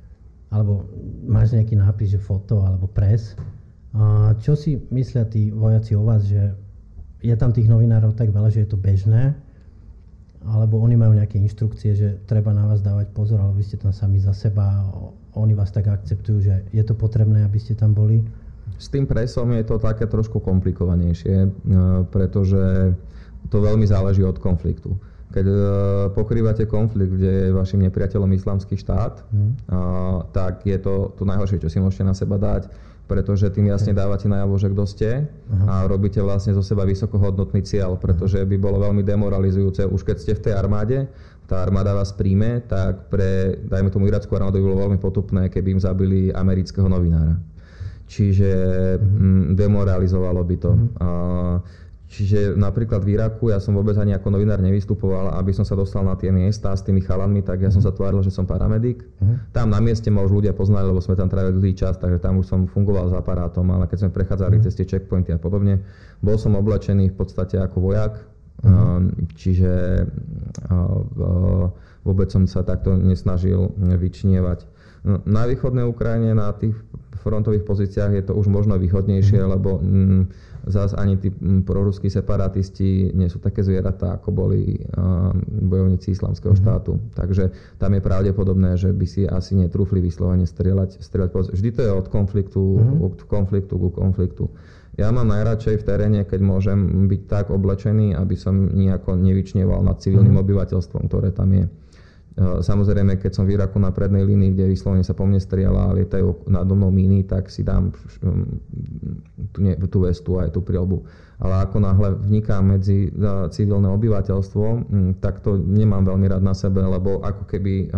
[0.52, 0.84] alebo
[1.24, 3.34] máš nejaký nápis, že foto alebo pres.
[3.96, 6.52] A čo si myslia tí vojaci o vás, že
[7.24, 9.32] je tam tých novinárov tak veľa, že je to bežné,
[10.42, 13.94] alebo oni majú nejaké inštrukcie, že treba na vás dávať pozor, alebo vy ste tam
[13.94, 14.90] sami za seba,
[15.38, 18.26] oni vás tak akceptujú, že je to potrebné, aby ste tam boli?
[18.76, 21.48] S tým presom je to také trošku komplikovanejšie, e,
[22.10, 22.92] pretože
[23.48, 24.98] to veľmi záleží od konfliktu.
[25.32, 25.58] Keď uh,
[26.12, 29.52] pokrývate konflikt, kde je vašim nepriateľom islamský štát, mm.
[30.36, 32.68] tak je to to najhoršie, čo si môžete na seba dať,
[33.12, 35.68] pretože tým jasne dávate najavo, že kto ste uh-huh.
[35.68, 40.32] a robíte vlastne zo seba vysokohodnotný cieľ, pretože by bolo veľmi demoralizujúce, už keď ste
[40.38, 41.04] v tej armáde,
[41.44, 45.76] tá armáda vás príjme, tak pre, dajme tomu irackú armádu by bolo veľmi potupné, keby
[45.76, 47.36] im zabili amerického novinára.
[48.08, 48.50] Čiže
[48.96, 49.56] uh-huh.
[49.60, 50.72] demoralizovalo by to.
[50.72, 51.58] Uh-huh.
[51.60, 51.81] Uh,
[52.12, 56.04] Čiže napríklad v Iraku ja som vôbec ani ako novinár nevystupoval, aby som sa dostal
[56.04, 57.88] na tie miesta s tými chalanmi, tak ja som mhm.
[57.88, 59.00] sa tváril, že som paramedik.
[59.00, 59.40] Uh-huh.
[59.56, 62.52] Tam na mieste ma už ľudia poznali, lebo sme tam trávili čas, takže tam už
[62.52, 64.66] som fungoval s aparátom, ale keď sme prechádzali uh-huh.
[64.68, 65.80] cez tie checkpointy a podobne,
[66.20, 68.20] bol som oblečený v podstate ako vojak,
[68.60, 69.08] uh-huh.
[69.32, 70.04] čiže
[72.04, 74.68] vôbec som sa takto nesnažil vyčnievať.
[75.06, 76.78] Na východnej Ukrajine na tých
[77.22, 79.54] frontových pozíciách je to už možno výhodnejšie, uh-huh.
[79.54, 80.22] lebo mm,
[80.66, 81.30] zás ani tí
[81.66, 84.78] proruskí separatisti nie sú také zvieratá, ako boli
[85.66, 86.66] bojovníci islamského mm-hmm.
[86.66, 86.92] štátu.
[87.18, 87.44] Takže
[87.82, 91.02] tam je pravdepodobné, že by si asi netrúfli vyslovene strieľať.
[91.02, 93.06] strieľať Vždy to je od konfliktu, mm-hmm.
[93.06, 94.46] od konfliktu ku konfliktu.
[95.00, 99.98] Ja mám najradšej v teréne, keď môžem byť tak oblečený, aby som nejako nevyčneval nad
[100.04, 100.46] civilným mm-hmm.
[100.46, 101.64] obyvateľstvom, ktoré tam je.
[102.32, 105.92] E, samozrejme, keď som v Iraku na prednej línii, kde vyslovene sa po mne strieľa
[105.92, 107.92] a lietajú nado mnou míny, tak si dám
[109.52, 111.04] tú, nie, tú vestu aj tú prilbu.
[111.42, 114.64] Ale ako náhle vnikám medzi e, civilné obyvateľstvo,
[115.20, 117.92] tak to nemám veľmi rád na sebe, lebo ako keby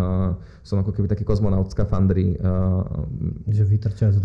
[0.65, 2.35] som ako keby taký kozmonaut z kafandry.
[3.47, 4.21] Že vytrčať z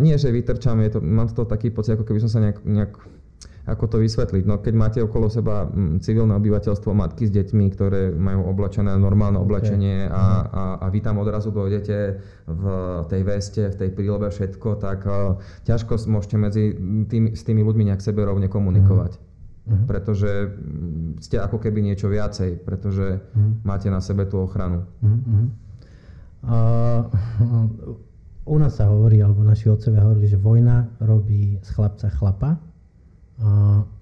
[0.00, 2.92] Nie, že vytrčam, je to, mám to taký pocit, ako keby som sa nejak, nejak
[3.62, 4.42] ako to vysvetliť?
[4.42, 9.38] No keď máte okolo seba mm, civilné obyvateľstvo, matky s deťmi, ktoré majú oblečené normálne
[9.38, 10.14] oblečenie okay.
[10.14, 11.98] a, a, a vy tam odrazu dojdete
[12.50, 12.64] v
[13.06, 16.64] tej veste, v tej prílobe všetko, tak uh, ťažko môžete medzi
[17.06, 19.14] tým, s tými ľuďmi nejak seberovne komunikovať.
[19.62, 19.86] Mm-hmm.
[19.86, 23.62] Pretože mm, ste ako keby niečo viacej, pretože mm-hmm.
[23.62, 24.90] máte na sebe tú ochranu.
[25.06, 25.44] Mm-hmm.
[26.42, 27.06] Uh,
[28.42, 32.71] u nás sa hovorí, alebo naši otcovia hovorili, že vojna robí z chlapca chlapa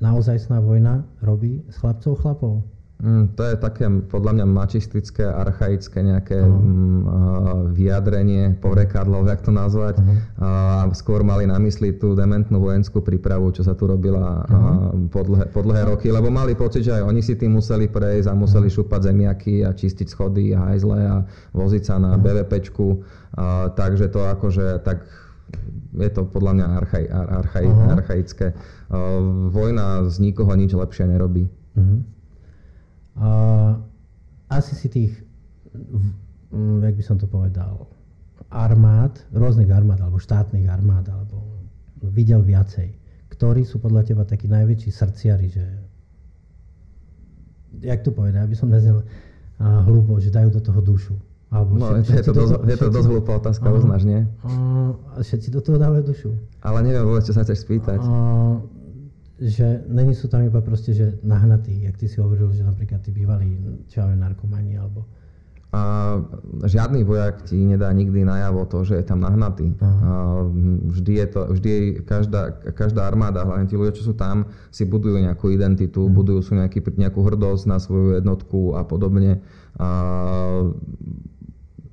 [0.01, 2.55] naozajstná vojna robí z chlapcov chlapov?
[3.01, 7.73] Mm, to je také podľa mňa mačistické, archaické nejaké uh-huh.
[7.73, 9.97] vyjadrenie, povrekadlo, jak to nazvať.
[9.97, 10.13] Uh-huh.
[10.37, 15.09] Uh, skôr mali na mysli tú dementnú vojenskú prípravu, čo sa tu robila uh-huh.
[15.09, 18.29] po, dlhé, po dlhé roky, lebo mali pocit, že aj oni si tým museli prejsť
[18.29, 18.85] a museli uh-huh.
[18.85, 21.25] šúpať zemiaky a čistiť schody a hajzle a
[21.57, 22.45] voziť sa na uh-huh.
[22.45, 22.87] BVPčku.
[23.33, 25.09] Uh, takže to akože tak
[25.91, 27.95] je to podľa mňa archaj, archaj, uh-huh.
[27.99, 28.47] archaické.
[28.89, 31.51] Uh, vojna z nikoho nič lepšie nerobí.
[31.77, 32.01] Uh-huh.
[33.19, 33.73] Uh,
[34.51, 35.13] asi si tých,
[36.55, 37.91] um, jak by som to povedal,
[38.51, 41.67] armád, rôznych armád, alebo štátnych armád, alebo
[42.15, 42.95] videl viacej.
[43.31, 45.65] Ktorí sú podľa teba takí najväčší srdciari, že
[47.83, 51.15] jak to povedať, aby som neznel uh, hlúpo, že dajú do toho dušu.
[51.51, 54.23] Alebo no, všetci, je, to dosť, je to dosť hlúpa otázka, uh, uznáš, nie?
[54.47, 56.31] Uh, všetci do toho dávajú dušu.
[56.63, 57.99] Ale neviem vôbec, čo sa chceš spýtať.
[57.99, 58.63] Uh,
[59.43, 63.11] že není sú tam iba proste, že nahnatí, jak ty si hovoril, že napríklad tí
[63.11, 63.57] bývali,
[63.91, 65.09] čo ja narkomani, alebo...
[65.71, 66.19] A
[66.67, 69.71] žiadny vojak ti nedá nikdy najavo to, že je tam nahnatý.
[69.79, 70.43] A
[70.91, 74.83] vždy je to, vždy je každá, každá armáda, hlavne tí ľudia, čo sú tam, si
[74.83, 76.11] budujú nejakú identitu, mm.
[76.11, 79.47] budujú si nejaký, nejakú hrdosť na svoju jednotku a podobne.
[79.79, 79.89] A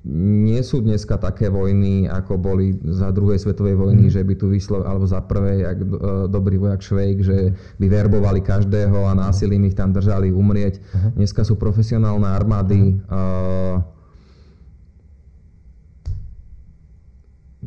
[0.08, 4.12] nie sú dneska také vojny, ako boli za druhej svetovej vojny, mm.
[4.16, 5.86] že by tu vyslo, alebo za prvej, jak e,
[6.32, 10.80] dobrý vojak Švejk, že by verbovali každého a násilím ich tam držali umrieť.
[10.80, 11.12] Uh-huh.
[11.12, 12.96] Dneska sú profesionálne armády.
[13.04, 13.84] Uh-huh.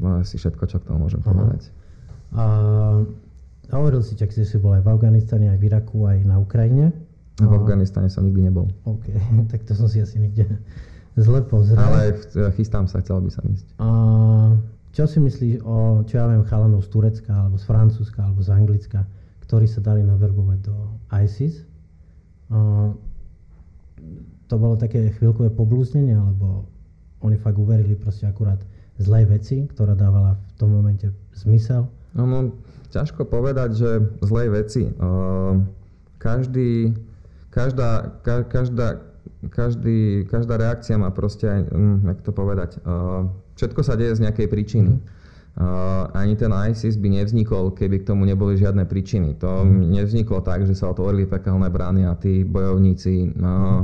[0.01, 1.38] Uh, asi všetko, čo k tomu môžem uh-huh.
[1.38, 1.62] povedať.
[2.34, 3.06] Uh,
[3.69, 6.89] hovoril si, že si bol aj v Afganistane, aj v Iraku, aj na Ukrajine.
[7.38, 8.65] V Afganistane som nikdy nebol.
[8.89, 9.13] OK,
[9.54, 10.49] tak to som si asi nikde
[11.17, 11.80] zle pozrel.
[11.80, 12.15] Ale
[12.56, 13.67] chystám sa, chcel by som ísť.
[13.80, 13.88] A
[14.91, 18.50] čo si myslíš o, čo ja viem, chalanov z Turecka, alebo z Francúzska, alebo z
[18.52, 19.08] Anglicka,
[19.47, 20.76] ktorí sa dali naverbovať do
[21.15, 21.63] ISIS?
[22.52, 22.91] A
[24.52, 26.67] to bolo také chvíľkové poblúznenie, alebo
[27.24, 28.60] oni fakt uverili proste akurát
[29.00, 31.88] zlej veci, ktorá dávala v tom momente zmysel?
[32.12, 32.52] No, no
[32.91, 34.91] ťažko povedať, že zlej veci.
[35.00, 35.63] Uh,
[36.19, 36.91] každý,
[37.50, 39.00] každá, ka, každá,
[39.49, 43.25] každý, každá reakcia má proste hm, jak to povedať, uh,
[43.58, 44.93] všetko sa deje z nejakej príčiny.
[44.97, 45.19] Mm.
[45.51, 49.36] Uh, ani ten ISIS by nevznikol, keby k tomu neboli žiadne príčiny.
[49.43, 49.99] To mm.
[49.99, 53.84] nevzniklo tak, že sa otvorili pekelné brány a tí bojovníci uh,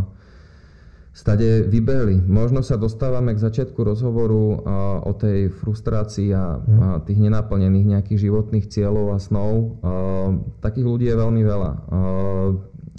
[1.11, 2.23] stade vybehli.
[2.23, 4.57] Možno sa dostávame k začiatku rozhovoru uh,
[5.03, 6.79] o tej frustrácii a, mm.
[6.79, 9.81] a tých nenaplnených nejakých životných cieľov a snov.
[9.83, 11.71] Uh, takých ľudí je veľmi veľa.
[11.91, 12.49] Uh,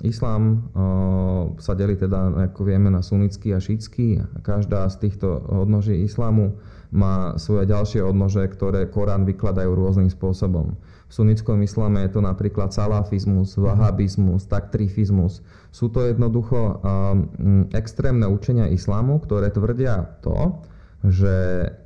[0.07, 0.71] Islám
[1.59, 4.23] sa delí teda, ako vieme, na sunnický a šítsky.
[4.47, 6.55] Každá z týchto odnoží islámu
[6.95, 10.79] má svoje ďalšie odnože, ktoré Korán vykladajú rôznym spôsobom.
[11.09, 15.41] V sunnickom islame je to napríklad salafizmus, vahabizmus, taktrifizmus.
[15.73, 16.81] Sú to jednoducho
[17.75, 20.63] extrémne učenia islámu, ktoré tvrdia to,
[21.07, 21.35] že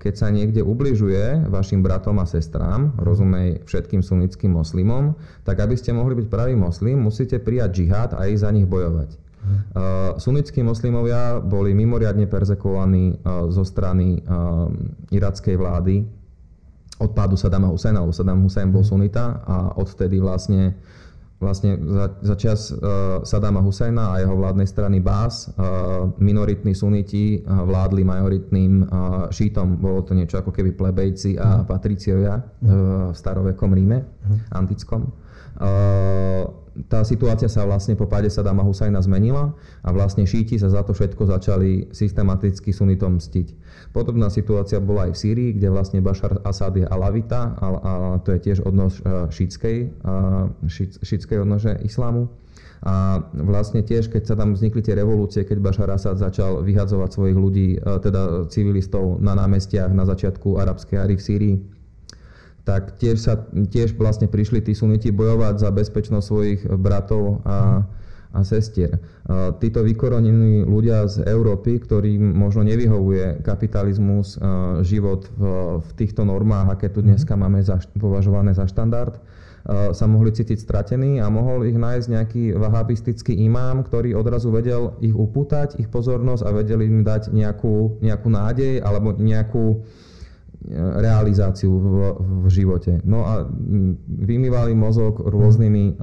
[0.00, 5.92] keď sa niekde ubližuje vašim bratom a sestrám, rozumej všetkým sunnickým moslimom, tak aby ste
[5.92, 9.20] mohli byť pravý moslim, musíte prijať džihad a ísť za nich bojovať.
[9.42, 14.70] Uh, sunnickí moslimovia boli mimoriadne perzekovaní uh, zo strany uh,
[15.10, 16.06] irackej vlády.
[17.02, 20.78] Od pádu Sadama Husajna, lebo Saddam Hussein bol sunita a odtedy vlastne
[21.42, 27.42] vlastne za, za čas uh, Sadama Husajna a jeho vládnej strany Bás uh, minoritní suniti
[27.42, 28.86] uh, vládli majoritným uh,
[29.26, 29.82] šítom.
[29.82, 31.66] Bolo to niečo ako keby plebejci a mhm.
[31.66, 32.42] patriciovia uh,
[33.10, 34.38] v starovekom Ríme, uh-huh.
[34.54, 35.10] antickom.
[35.58, 39.52] Uh, tá situácia sa vlastne po páde Sadama Husajna zmenila
[39.84, 43.48] a vlastne šíti sa za to všetko začali systematicky sunitom mstiť.
[43.92, 47.92] Podobná situácia bola aj v Sýrii, kde vlastne Bashar Assad je alavita a, a
[48.24, 49.76] to je tiež odnož e, šítskej,
[51.04, 52.32] šítskej odnože islámu.
[52.82, 57.38] A vlastne tiež, keď sa tam vznikli tie revolúcie, keď Bashar Assad začal vyhadzovať svojich
[57.38, 61.56] ľudí, e, teda civilistov na námestiach na začiatku arabskej ary v Sýrii,
[62.62, 67.82] tak tiež, sa, tiež vlastne prišli tí suniti bojovať za bezpečnosť svojich bratov a,
[68.32, 69.02] a sestier.
[69.58, 74.38] Títo vykoronení ľudia z Európy, ktorým možno nevyhovuje kapitalizmus,
[74.86, 75.42] život v,
[75.82, 79.18] v týchto normách, aké tu dneska máme za, považované za štandard,
[79.68, 85.14] sa mohli cítiť stratení a mohol ich nájsť nejaký vahabistický imám, ktorý odrazu vedel ich
[85.14, 89.86] upútať, ich pozornosť a vedel im dať nejakú, nejakú nádej alebo nejakú,
[91.02, 91.86] realizáciu v,
[92.18, 93.02] v živote.
[93.02, 93.46] No a
[94.06, 95.98] vymývali mozog rôznymi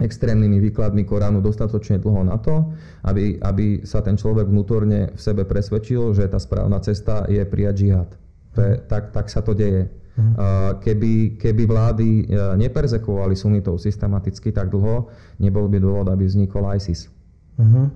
[0.00, 2.72] extrémnymi výkladmi Koránu dostatočne dlho na to,
[3.04, 7.74] aby, aby sa ten človek vnútorne v sebe presvedčil, že tá správna cesta je prijať
[7.76, 8.10] džihad.
[8.56, 9.92] Pre, tak, tak sa to deje.
[10.20, 15.08] Uh, keby, keby vlády uh, neperzekovali sunitov systematicky tak dlho,
[15.40, 17.08] nebol by dôvod, aby vznikol ISIS.
[17.56, 17.88] Uh-huh.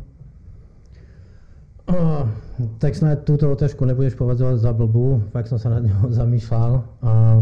[2.85, 6.73] Tak snáď túto otázku nebudeš považovať za blbú, fakt som sa nad ňou zamýšľal.
[7.01, 7.40] Uh,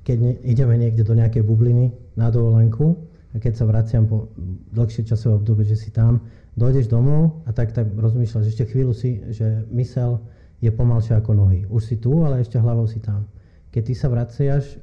[0.00, 2.96] keď ne, ideme niekde do nejakej bubliny na dovolenku
[3.28, 4.32] a keď sa vraciam po
[4.72, 6.24] dlhšie časové obdobie, že si tam,
[6.56, 10.24] dojdeš domov a tak, tak rozmýšľaš ešte chvíľu si, že mysel
[10.64, 11.68] je pomalšia ako nohy.
[11.68, 13.28] Už si tu, ale ešte hlavou si tam.
[13.76, 14.80] Keď ty sa vraciaš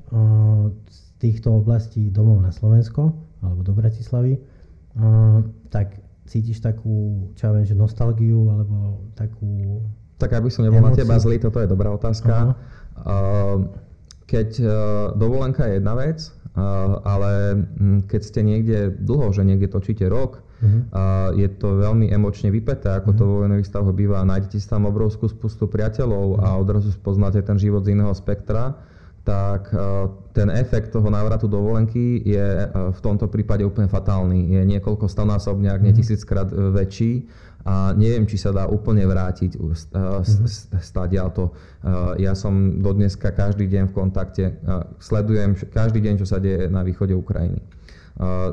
[0.86, 3.10] z týchto oblastí domov na Slovensko
[3.42, 5.42] alebo do Bratislavy, uh,
[5.74, 9.82] tak cítiš takú, čo ja viem, že nostalgiu alebo takú...
[10.18, 10.96] Tak aby som nebol emociu.
[10.96, 12.56] na teba zlý, toto je dobrá otázka.
[12.96, 13.70] Uh,
[14.26, 14.70] keď uh,
[15.14, 20.42] dovolenka je jedna vec, uh, ale hm, keď ste niekde dlho, že niekde točíte rok,
[20.64, 21.36] uh-huh.
[21.36, 23.20] je to veľmi emočne vypeté, ako uh-huh.
[23.20, 24.26] to vo vojnových stavoch býva.
[24.26, 26.46] Nájdete si tam obrovskú spustu priateľov uh-huh.
[26.48, 28.82] a odrazu spoznáte ten život z iného spektra,
[29.28, 29.70] tak
[30.36, 34.52] ten efekt toho návratu dovolenky je v tomto prípade úplne fatálny.
[34.52, 36.00] Je niekoľko stonásobne, ak nie mhm.
[36.04, 37.24] tisíckrát väčší
[37.66, 39.58] a neviem, či sa dá úplne vrátiť
[40.78, 41.46] stadiaľ to.
[42.22, 44.44] Ja som do dneska každý deň v kontakte,
[45.02, 47.58] sledujem každý deň, čo sa deje na východe Ukrajiny.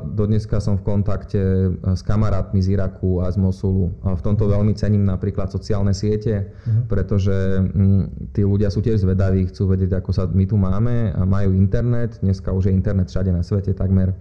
[0.02, 3.94] Dodneska som v kontakte e, s kamarátmi z Iraku a z Mosulu.
[4.02, 6.90] V tomto veľmi cením napríklad sociálne siete, uh-huh.
[6.90, 11.14] pretože mm, tí ľudia sú tiež zvedaví, chcú vedieť, ako sa my tu máme.
[11.14, 14.18] Majú internet, dneska už je internet všade na svete takmer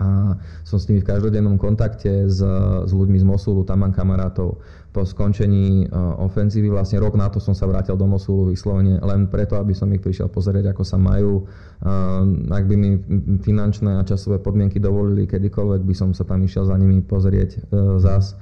[0.00, 0.32] a
[0.64, 4.56] som s nimi v každodennom kontakte s, s ľuďmi z Mosulu, tam mám kamarátov.
[4.90, 9.30] Po skončení uh, ofenzívy, vlastne rok na to som sa vrátil do Mosulu vyslovene len
[9.30, 11.46] preto, aby som ich prišiel pozrieť, ako sa majú.
[11.78, 12.90] Uh, ak by mi
[13.38, 18.02] finančné a časové podmienky dovolili kedykoľvek, by som sa tam išiel za nimi pozrieť uh,
[18.02, 18.34] zas.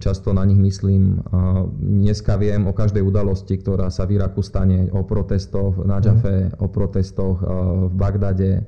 [0.00, 1.20] Často na nich myslím.
[1.76, 6.64] Dneska viem o každej udalosti, ktorá sa v Iraku stane, o protestoch na Džafe, mm.
[6.64, 8.64] o protestoch v Bagdade,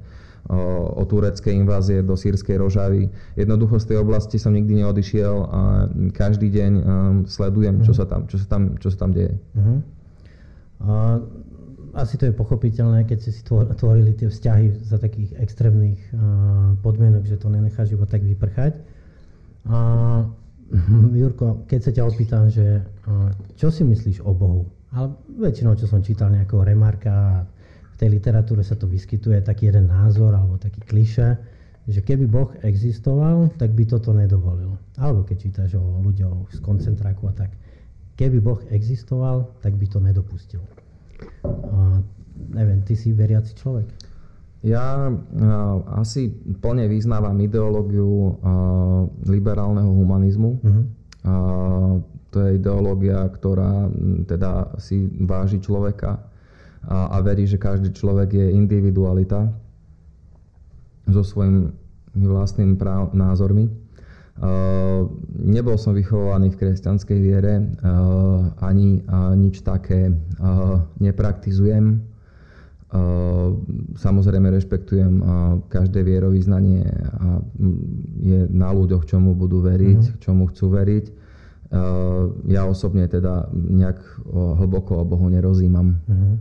[0.97, 3.11] o tureckej invázie do sírskej Rožavy.
[3.35, 5.61] Jednoducho z tej oblasti som nikdy neodišiel a
[6.15, 6.85] každý deň um,
[7.27, 7.99] sledujem, čo mhm.
[7.99, 9.35] sa tam, čo sa tam, čo sa tam deje.
[9.59, 9.79] Uh-huh.
[10.87, 10.93] A
[11.97, 17.25] asi to je pochopiteľné, keď ste si tvorili tie vzťahy za takých extrémnych uh, podmienok,
[17.25, 18.77] že to nenecháš iba tak vyprchať.
[19.67, 19.79] A
[21.21, 24.69] Jurko, keď sa ťa opýtam, že uh, čo si myslíš o Bohu?
[24.95, 27.45] Ale väčšinou, čo som čítal nejakého remarka
[27.97, 31.41] v tej literatúre sa to vyskytuje taký jeden názor alebo taký kliše,
[31.89, 34.77] že keby Boh existoval, tak by toto nedovolil.
[35.01, 37.57] Alebo keď čítaš o ľuďoch z koncentráku a tak.
[38.21, 40.61] Keby Boh existoval, tak by to nedopustil.
[41.73, 42.05] A,
[42.53, 43.89] neviem, ty si veriaci človek?
[44.61, 45.17] Ja a,
[45.97, 46.29] asi
[46.61, 48.53] plne vyznávam ideológiu a,
[49.25, 50.51] liberálneho humanizmu.
[50.61, 50.85] Uh-huh.
[51.25, 51.35] A,
[52.29, 53.89] to je ideológia, ktorá
[54.29, 56.36] teda si váži človeka
[56.85, 59.49] a, a verí, že každý človek je individualita
[61.09, 61.73] so svojimi
[62.17, 63.73] vlastnými práv, názormi.
[64.37, 70.13] Uh, nebol som vychovaný v kresťanskej viere, uh, ani uh, nič také
[71.01, 72.05] nepraktizujem.
[73.99, 75.21] Samozrejme rešpektujem
[75.69, 76.87] každé vierovýznanie
[77.19, 77.43] a
[78.23, 80.23] je na ľuďoch, čomu budú veriť, mm-hmm.
[80.23, 81.07] čomu chcú veriť.
[82.47, 84.01] Ja osobne teda nejak
[84.33, 85.99] hlboko o Bohu nerozímam.
[86.07, 86.35] Mm-hmm.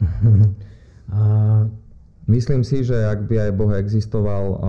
[1.10, 1.66] A...
[2.30, 4.62] Myslím si, že ak by aj Boh existoval,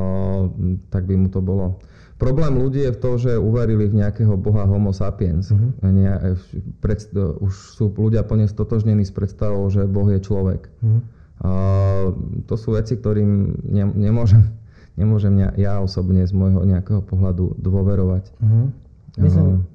[0.89, 1.77] tak by mu to bolo.
[2.21, 5.49] Problém ľudí je v tom, že uverili v nejakého boha homo sapiens.
[5.49, 5.73] Uh-huh.
[5.89, 6.37] Nie,
[6.77, 10.69] pred, už sú ľudia plne stotožnení s predstavou, že Boh je človek.
[10.69, 11.01] Uh-huh.
[11.41, 11.49] A,
[12.45, 14.53] to sú veci, ktorým ne, nemôžem,
[15.01, 18.29] nemôžem ja, ja osobne z môjho nejakého pohľadu dôverovať.
[18.37, 18.69] Uh-huh.
[19.17, 19.65] Myslím,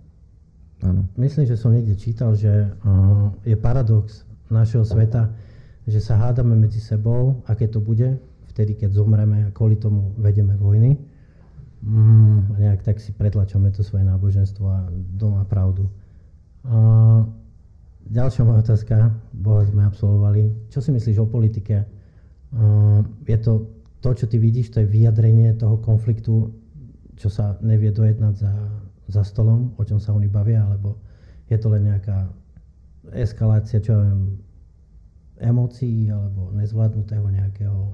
[0.87, 1.03] uh, áno.
[1.19, 4.23] myslím, že som niekde čítal, že uh, je paradox
[4.55, 5.35] našeho sveta,
[5.87, 8.19] že sa hádame medzi sebou, aké to bude,
[8.51, 10.99] vtedy, keď zomreme a kvôli tomu vedeme vojny.
[11.87, 15.87] Mm, a nejak tak si pretlačame to svoje náboženstvo a doma pravdu.
[16.67, 16.77] A
[18.11, 20.73] ďalšia moja otázka, Boha sme absolvovali.
[20.75, 21.87] Čo si myslíš o politike?
[22.57, 22.65] A
[23.29, 26.55] je to to, čo ty vidíš, to je vyjadrenie toho konfliktu,
[27.19, 28.53] čo sa nevie dojednať za,
[29.11, 31.01] za stolom, o čom sa oni bavia, alebo
[31.51, 32.31] je to len nejaká
[33.15, 34.39] eskalácia, čo ja viem,
[35.41, 37.93] emócií alebo nezvládnutého nejakého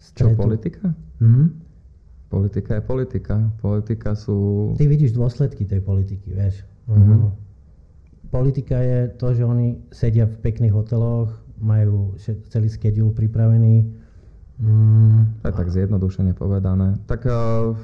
[0.00, 0.36] stretu.
[0.36, 0.86] Čo, politika?
[1.20, 1.46] Mm-hmm.
[2.32, 3.34] Politika je politika.
[3.60, 4.72] Politika sú...
[4.80, 6.64] Ty vidíš dôsledky tej politiky, vieš.
[6.88, 7.20] Mm-hmm.
[8.32, 11.28] Politika je to, že oni sedia v pekných hoteloch,
[11.62, 12.16] majú
[12.48, 13.86] celý schedule pripravený.
[14.58, 15.44] Mm.
[15.44, 16.98] To je tak zjednodušene povedané.
[17.06, 17.76] Tak uh,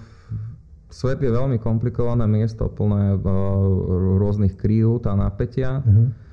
[0.90, 3.22] svet je veľmi komplikované miesto, plné uh,
[4.18, 5.84] rôznych krív a napätia.
[5.84, 6.27] Mm-hmm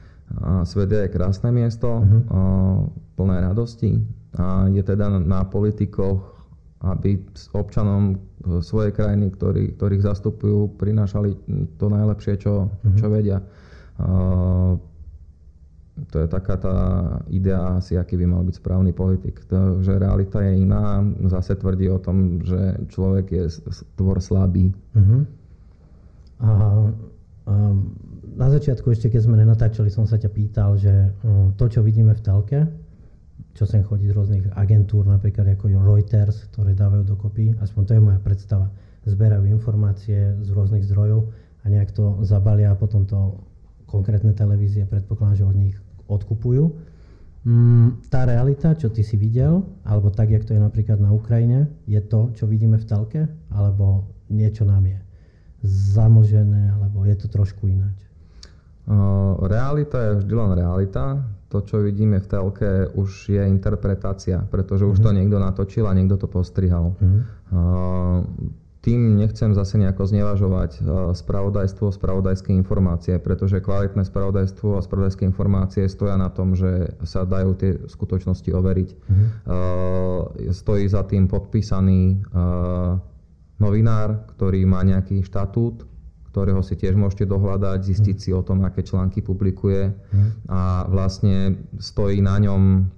[0.65, 2.89] Svet je krásne miesto, uh-huh.
[3.15, 4.01] plné radosti
[4.35, 6.35] a je teda na politikoch,
[6.83, 8.19] aby s občanom
[8.61, 11.33] svojej krajiny, ktorý, ktorých zastupujú, prinášali
[11.77, 12.97] to najlepšie, čo, uh-huh.
[12.99, 13.39] čo vedia.
[15.95, 16.75] To je taká tá
[17.31, 19.39] idea asi, aký by mal byť správny politik.
[19.47, 20.99] To, že realita je iná,
[21.31, 23.45] zase tvrdí o tom, že človek je
[23.95, 24.75] tvor slabý.
[24.91, 25.23] Uh-huh.
[26.43, 26.51] A,
[27.47, 27.53] a
[28.35, 30.91] na začiatku ešte, keď sme nenatáčali, som sa ťa pýtal, že
[31.23, 32.59] mm, to, čo vidíme v telke,
[33.55, 38.01] čo sem chodí z rôznych agentúr, napríklad ako Reuters, ktoré dávajú dokopy, aspoň to je
[38.03, 38.67] moja predstava,
[39.07, 41.31] zberajú informácie z rôznych zdrojov
[41.63, 43.39] a nejak to zabalia a potom to
[43.87, 45.75] konkrétne televízie predpokladám, že od nich
[46.11, 46.75] odkupujú.
[47.45, 51.71] Mm, tá realita, čo ty si videl, alebo tak, jak to je napríklad na Ukrajine,
[51.87, 53.21] je to, čo vidíme v telke,
[53.53, 54.99] alebo niečo nám je
[55.65, 58.04] zamlžené, alebo je to trošku ináč?
[59.45, 61.25] Realita je vždy len realita.
[61.49, 65.15] To, čo vidíme v telke, už je interpretácia, pretože už to mhm.
[65.15, 66.97] niekto natočil a niekto to postrihal.
[66.99, 70.85] Mm-hmm tým nechcem zase nejako znevažovať
[71.17, 77.57] spravodajstvo, spravodajské informácie, pretože kvalitné spravodajstvo a spravodajské informácie stoja na tom, že sa dajú
[77.57, 78.89] tie skutočnosti overiť.
[78.93, 79.27] Mm-hmm.
[80.53, 82.29] Stojí za tým podpísaný
[83.57, 85.81] novinár, ktorý má nejaký štatút,
[86.35, 90.51] ktorého si tiež môžete dohľadať, zistiť si o tom, aké články publikuje mhm.
[90.51, 92.91] a vlastne stojí na ňom,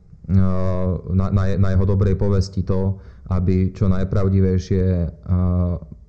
[1.13, 2.97] na, na, na jeho dobrej povesti to,
[3.29, 5.05] aby čo najpravdivejšie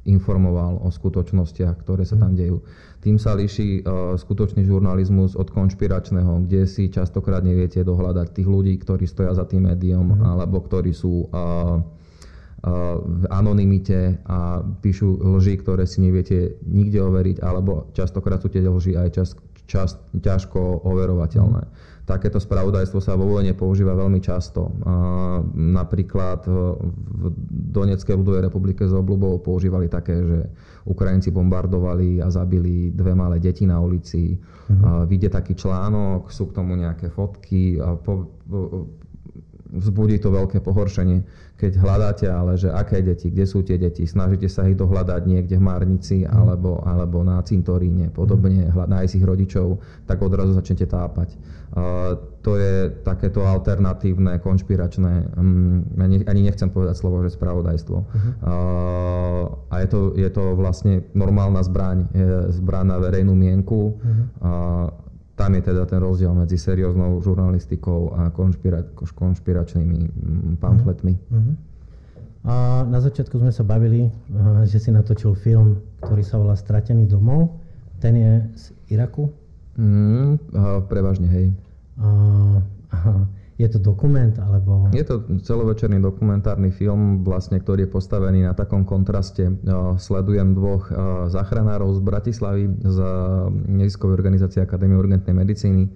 [0.08, 2.38] informoval o skutočnostiach, ktoré sa tam mhm.
[2.40, 2.58] dejú.
[2.98, 3.86] Tým sa líši
[4.18, 9.70] skutočný žurnalizmus od konšpiračného, kde si častokrát neviete dohľadať tých ľudí, ktorí stoja za tým
[9.70, 11.30] médium, alebo ktorí sú
[13.04, 18.98] v anonimite a píšu lži, ktoré si neviete nikde overiť, alebo častokrát sú tie lži
[18.98, 19.28] aj čas,
[19.70, 21.62] čas, ťažko overovateľné.
[21.62, 21.72] Mm.
[22.08, 24.72] Takéto spravodajstvo sa vo vojne používa veľmi často.
[25.52, 27.22] Napríklad v
[27.68, 30.48] Donetskej ľudovej republike z obľubou používali také, že
[30.88, 34.40] Ukrajinci bombardovali a zabili dve malé deti na ulici.
[34.40, 35.04] Mm-hmm.
[35.04, 38.40] Vidie taký článok, sú k tomu nejaké fotky a po,
[39.78, 41.22] vzbudí to veľké pohoršenie
[41.58, 45.58] keď hľadáte ale, že aké deti, kde sú tie deti, snažíte sa ich dohľadať niekde
[45.58, 46.30] v Márnici mm.
[46.30, 48.86] alebo, alebo na cintoríne, podobne, mm.
[48.86, 51.34] nájsť ich rodičov, tak odrazu začnete tápať.
[51.68, 52.14] Uh,
[52.46, 57.96] to je takéto alternatívne, konšpiračné, um, ani, nechcem povedať slovo, že spravodajstvo.
[58.06, 58.30] Mm.
[58.38, 63.98] Uh, a je to, je to vlastne normálna zbraň, je zbraň na verejnú mienku.
[63.98, 64.24] Mm.
[64.38, 65.07] Uh,
[65.38, 71.14] tam je teda ten rozdiel medzi serióznou žurnalistikou a konšpira- konšpiračnými mm, pamfletmi.
[71.14, 71.54] Uh-huh.
[72.42, 74.12] A na začiatku sme sa bavili, eh,
[74.66, 77.54] že si natočil film, ktorý sa volá Stratený domov.
[78.02, 78.64] Ten je z
[78.98, 79.30] Iraku?
[79.78, 80.42] Mm,
[80.90, 81.46] prevažne, hej.
[81.98, 82.58] Uh,
[83.58, 84.86] je to dokument alebo...
[84.94, 89.50] Je to celovečerný dokumentárny film, vlastne, ktorý je postavený na takom kontraste.
[89.98, 90.86] Sledujem dvoch
[91.26, 92.98] záchranárov z Bratislavy z
[93.66, 95.90] neziskovej organizácie Akadémie urgentnej medicíny,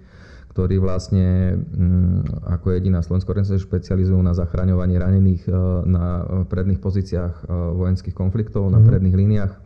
[0.51, 5.47] ktorí vlastne mm, ako jediná slovenská organizácia špecializujú na zachraňovanie ranených
[5.87, 7.47] na predných pozíciách
[7.79, 8.87] vojenských konfliktov, na mhm.
[8.91, 9.62] predných líniách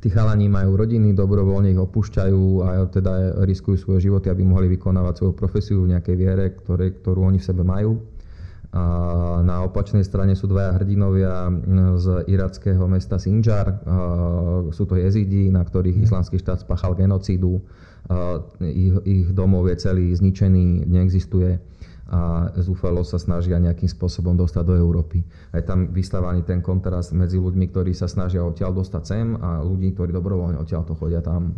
[0.00, 5.14] tí chalani majú rodiny, dobrovoľne ich opúšťajú a teda riskujú svoje životy, aby mohli vykonávať
[5.20, 8.00] svoju profesiu v nejakej viere, ktoré, ktorú oni v sebe majú.
[8.70, 11.50] A na opačnej strane sú dvaja hrdinovia
[11.98, 13.82] z irackého mesta Sinjar.
[14.70, 16.04] Sú to jezidi, na ktorých mhm.
[16.06, 17.60] islamský štát spáchal genocídu.
[18.62, 21.60] Ich, ich domov je celý zničený, neexistuje
[22.10, 25.22] a zúfalo sa snažia nejakým spôsobom dostať do Európy.
[25.54, 29.62] A je tam vystávaný ten kontrast medzi ľuďmi, ktorí sa snažia odtiaľ dostať sem a
[29.62, 31.54] ľudí, ktorí dobrovoľne odtiaľ to chodia tam.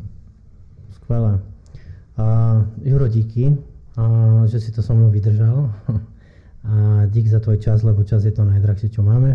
[1.01, 1.41] Skvelé.
[2.21, 2.25] A,
[2.85, 3.57] Juro, díky,
[3.97, 5.73] a, že si to so mnou vydržal.
[6.63, 9.35] A dík za tvoj čas, lebo čas je to najdrahšie, čo máme.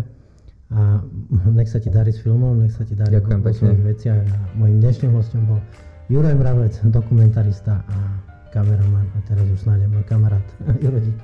[0.72, 1.04] A
[1.52, 4.24] nech sa ti darí s filmom, nech sa ti darí Ďakujem vo svojich veciach.
[4.32, 5.60] A mojim dnešným hostom bol
[6.08, 7.96] Juraj Mravec, dokumentarista a
[8.58, 10.42] kameraman a teraz už snáď môj kamarát
[10.82, 11.18] Juro Dík.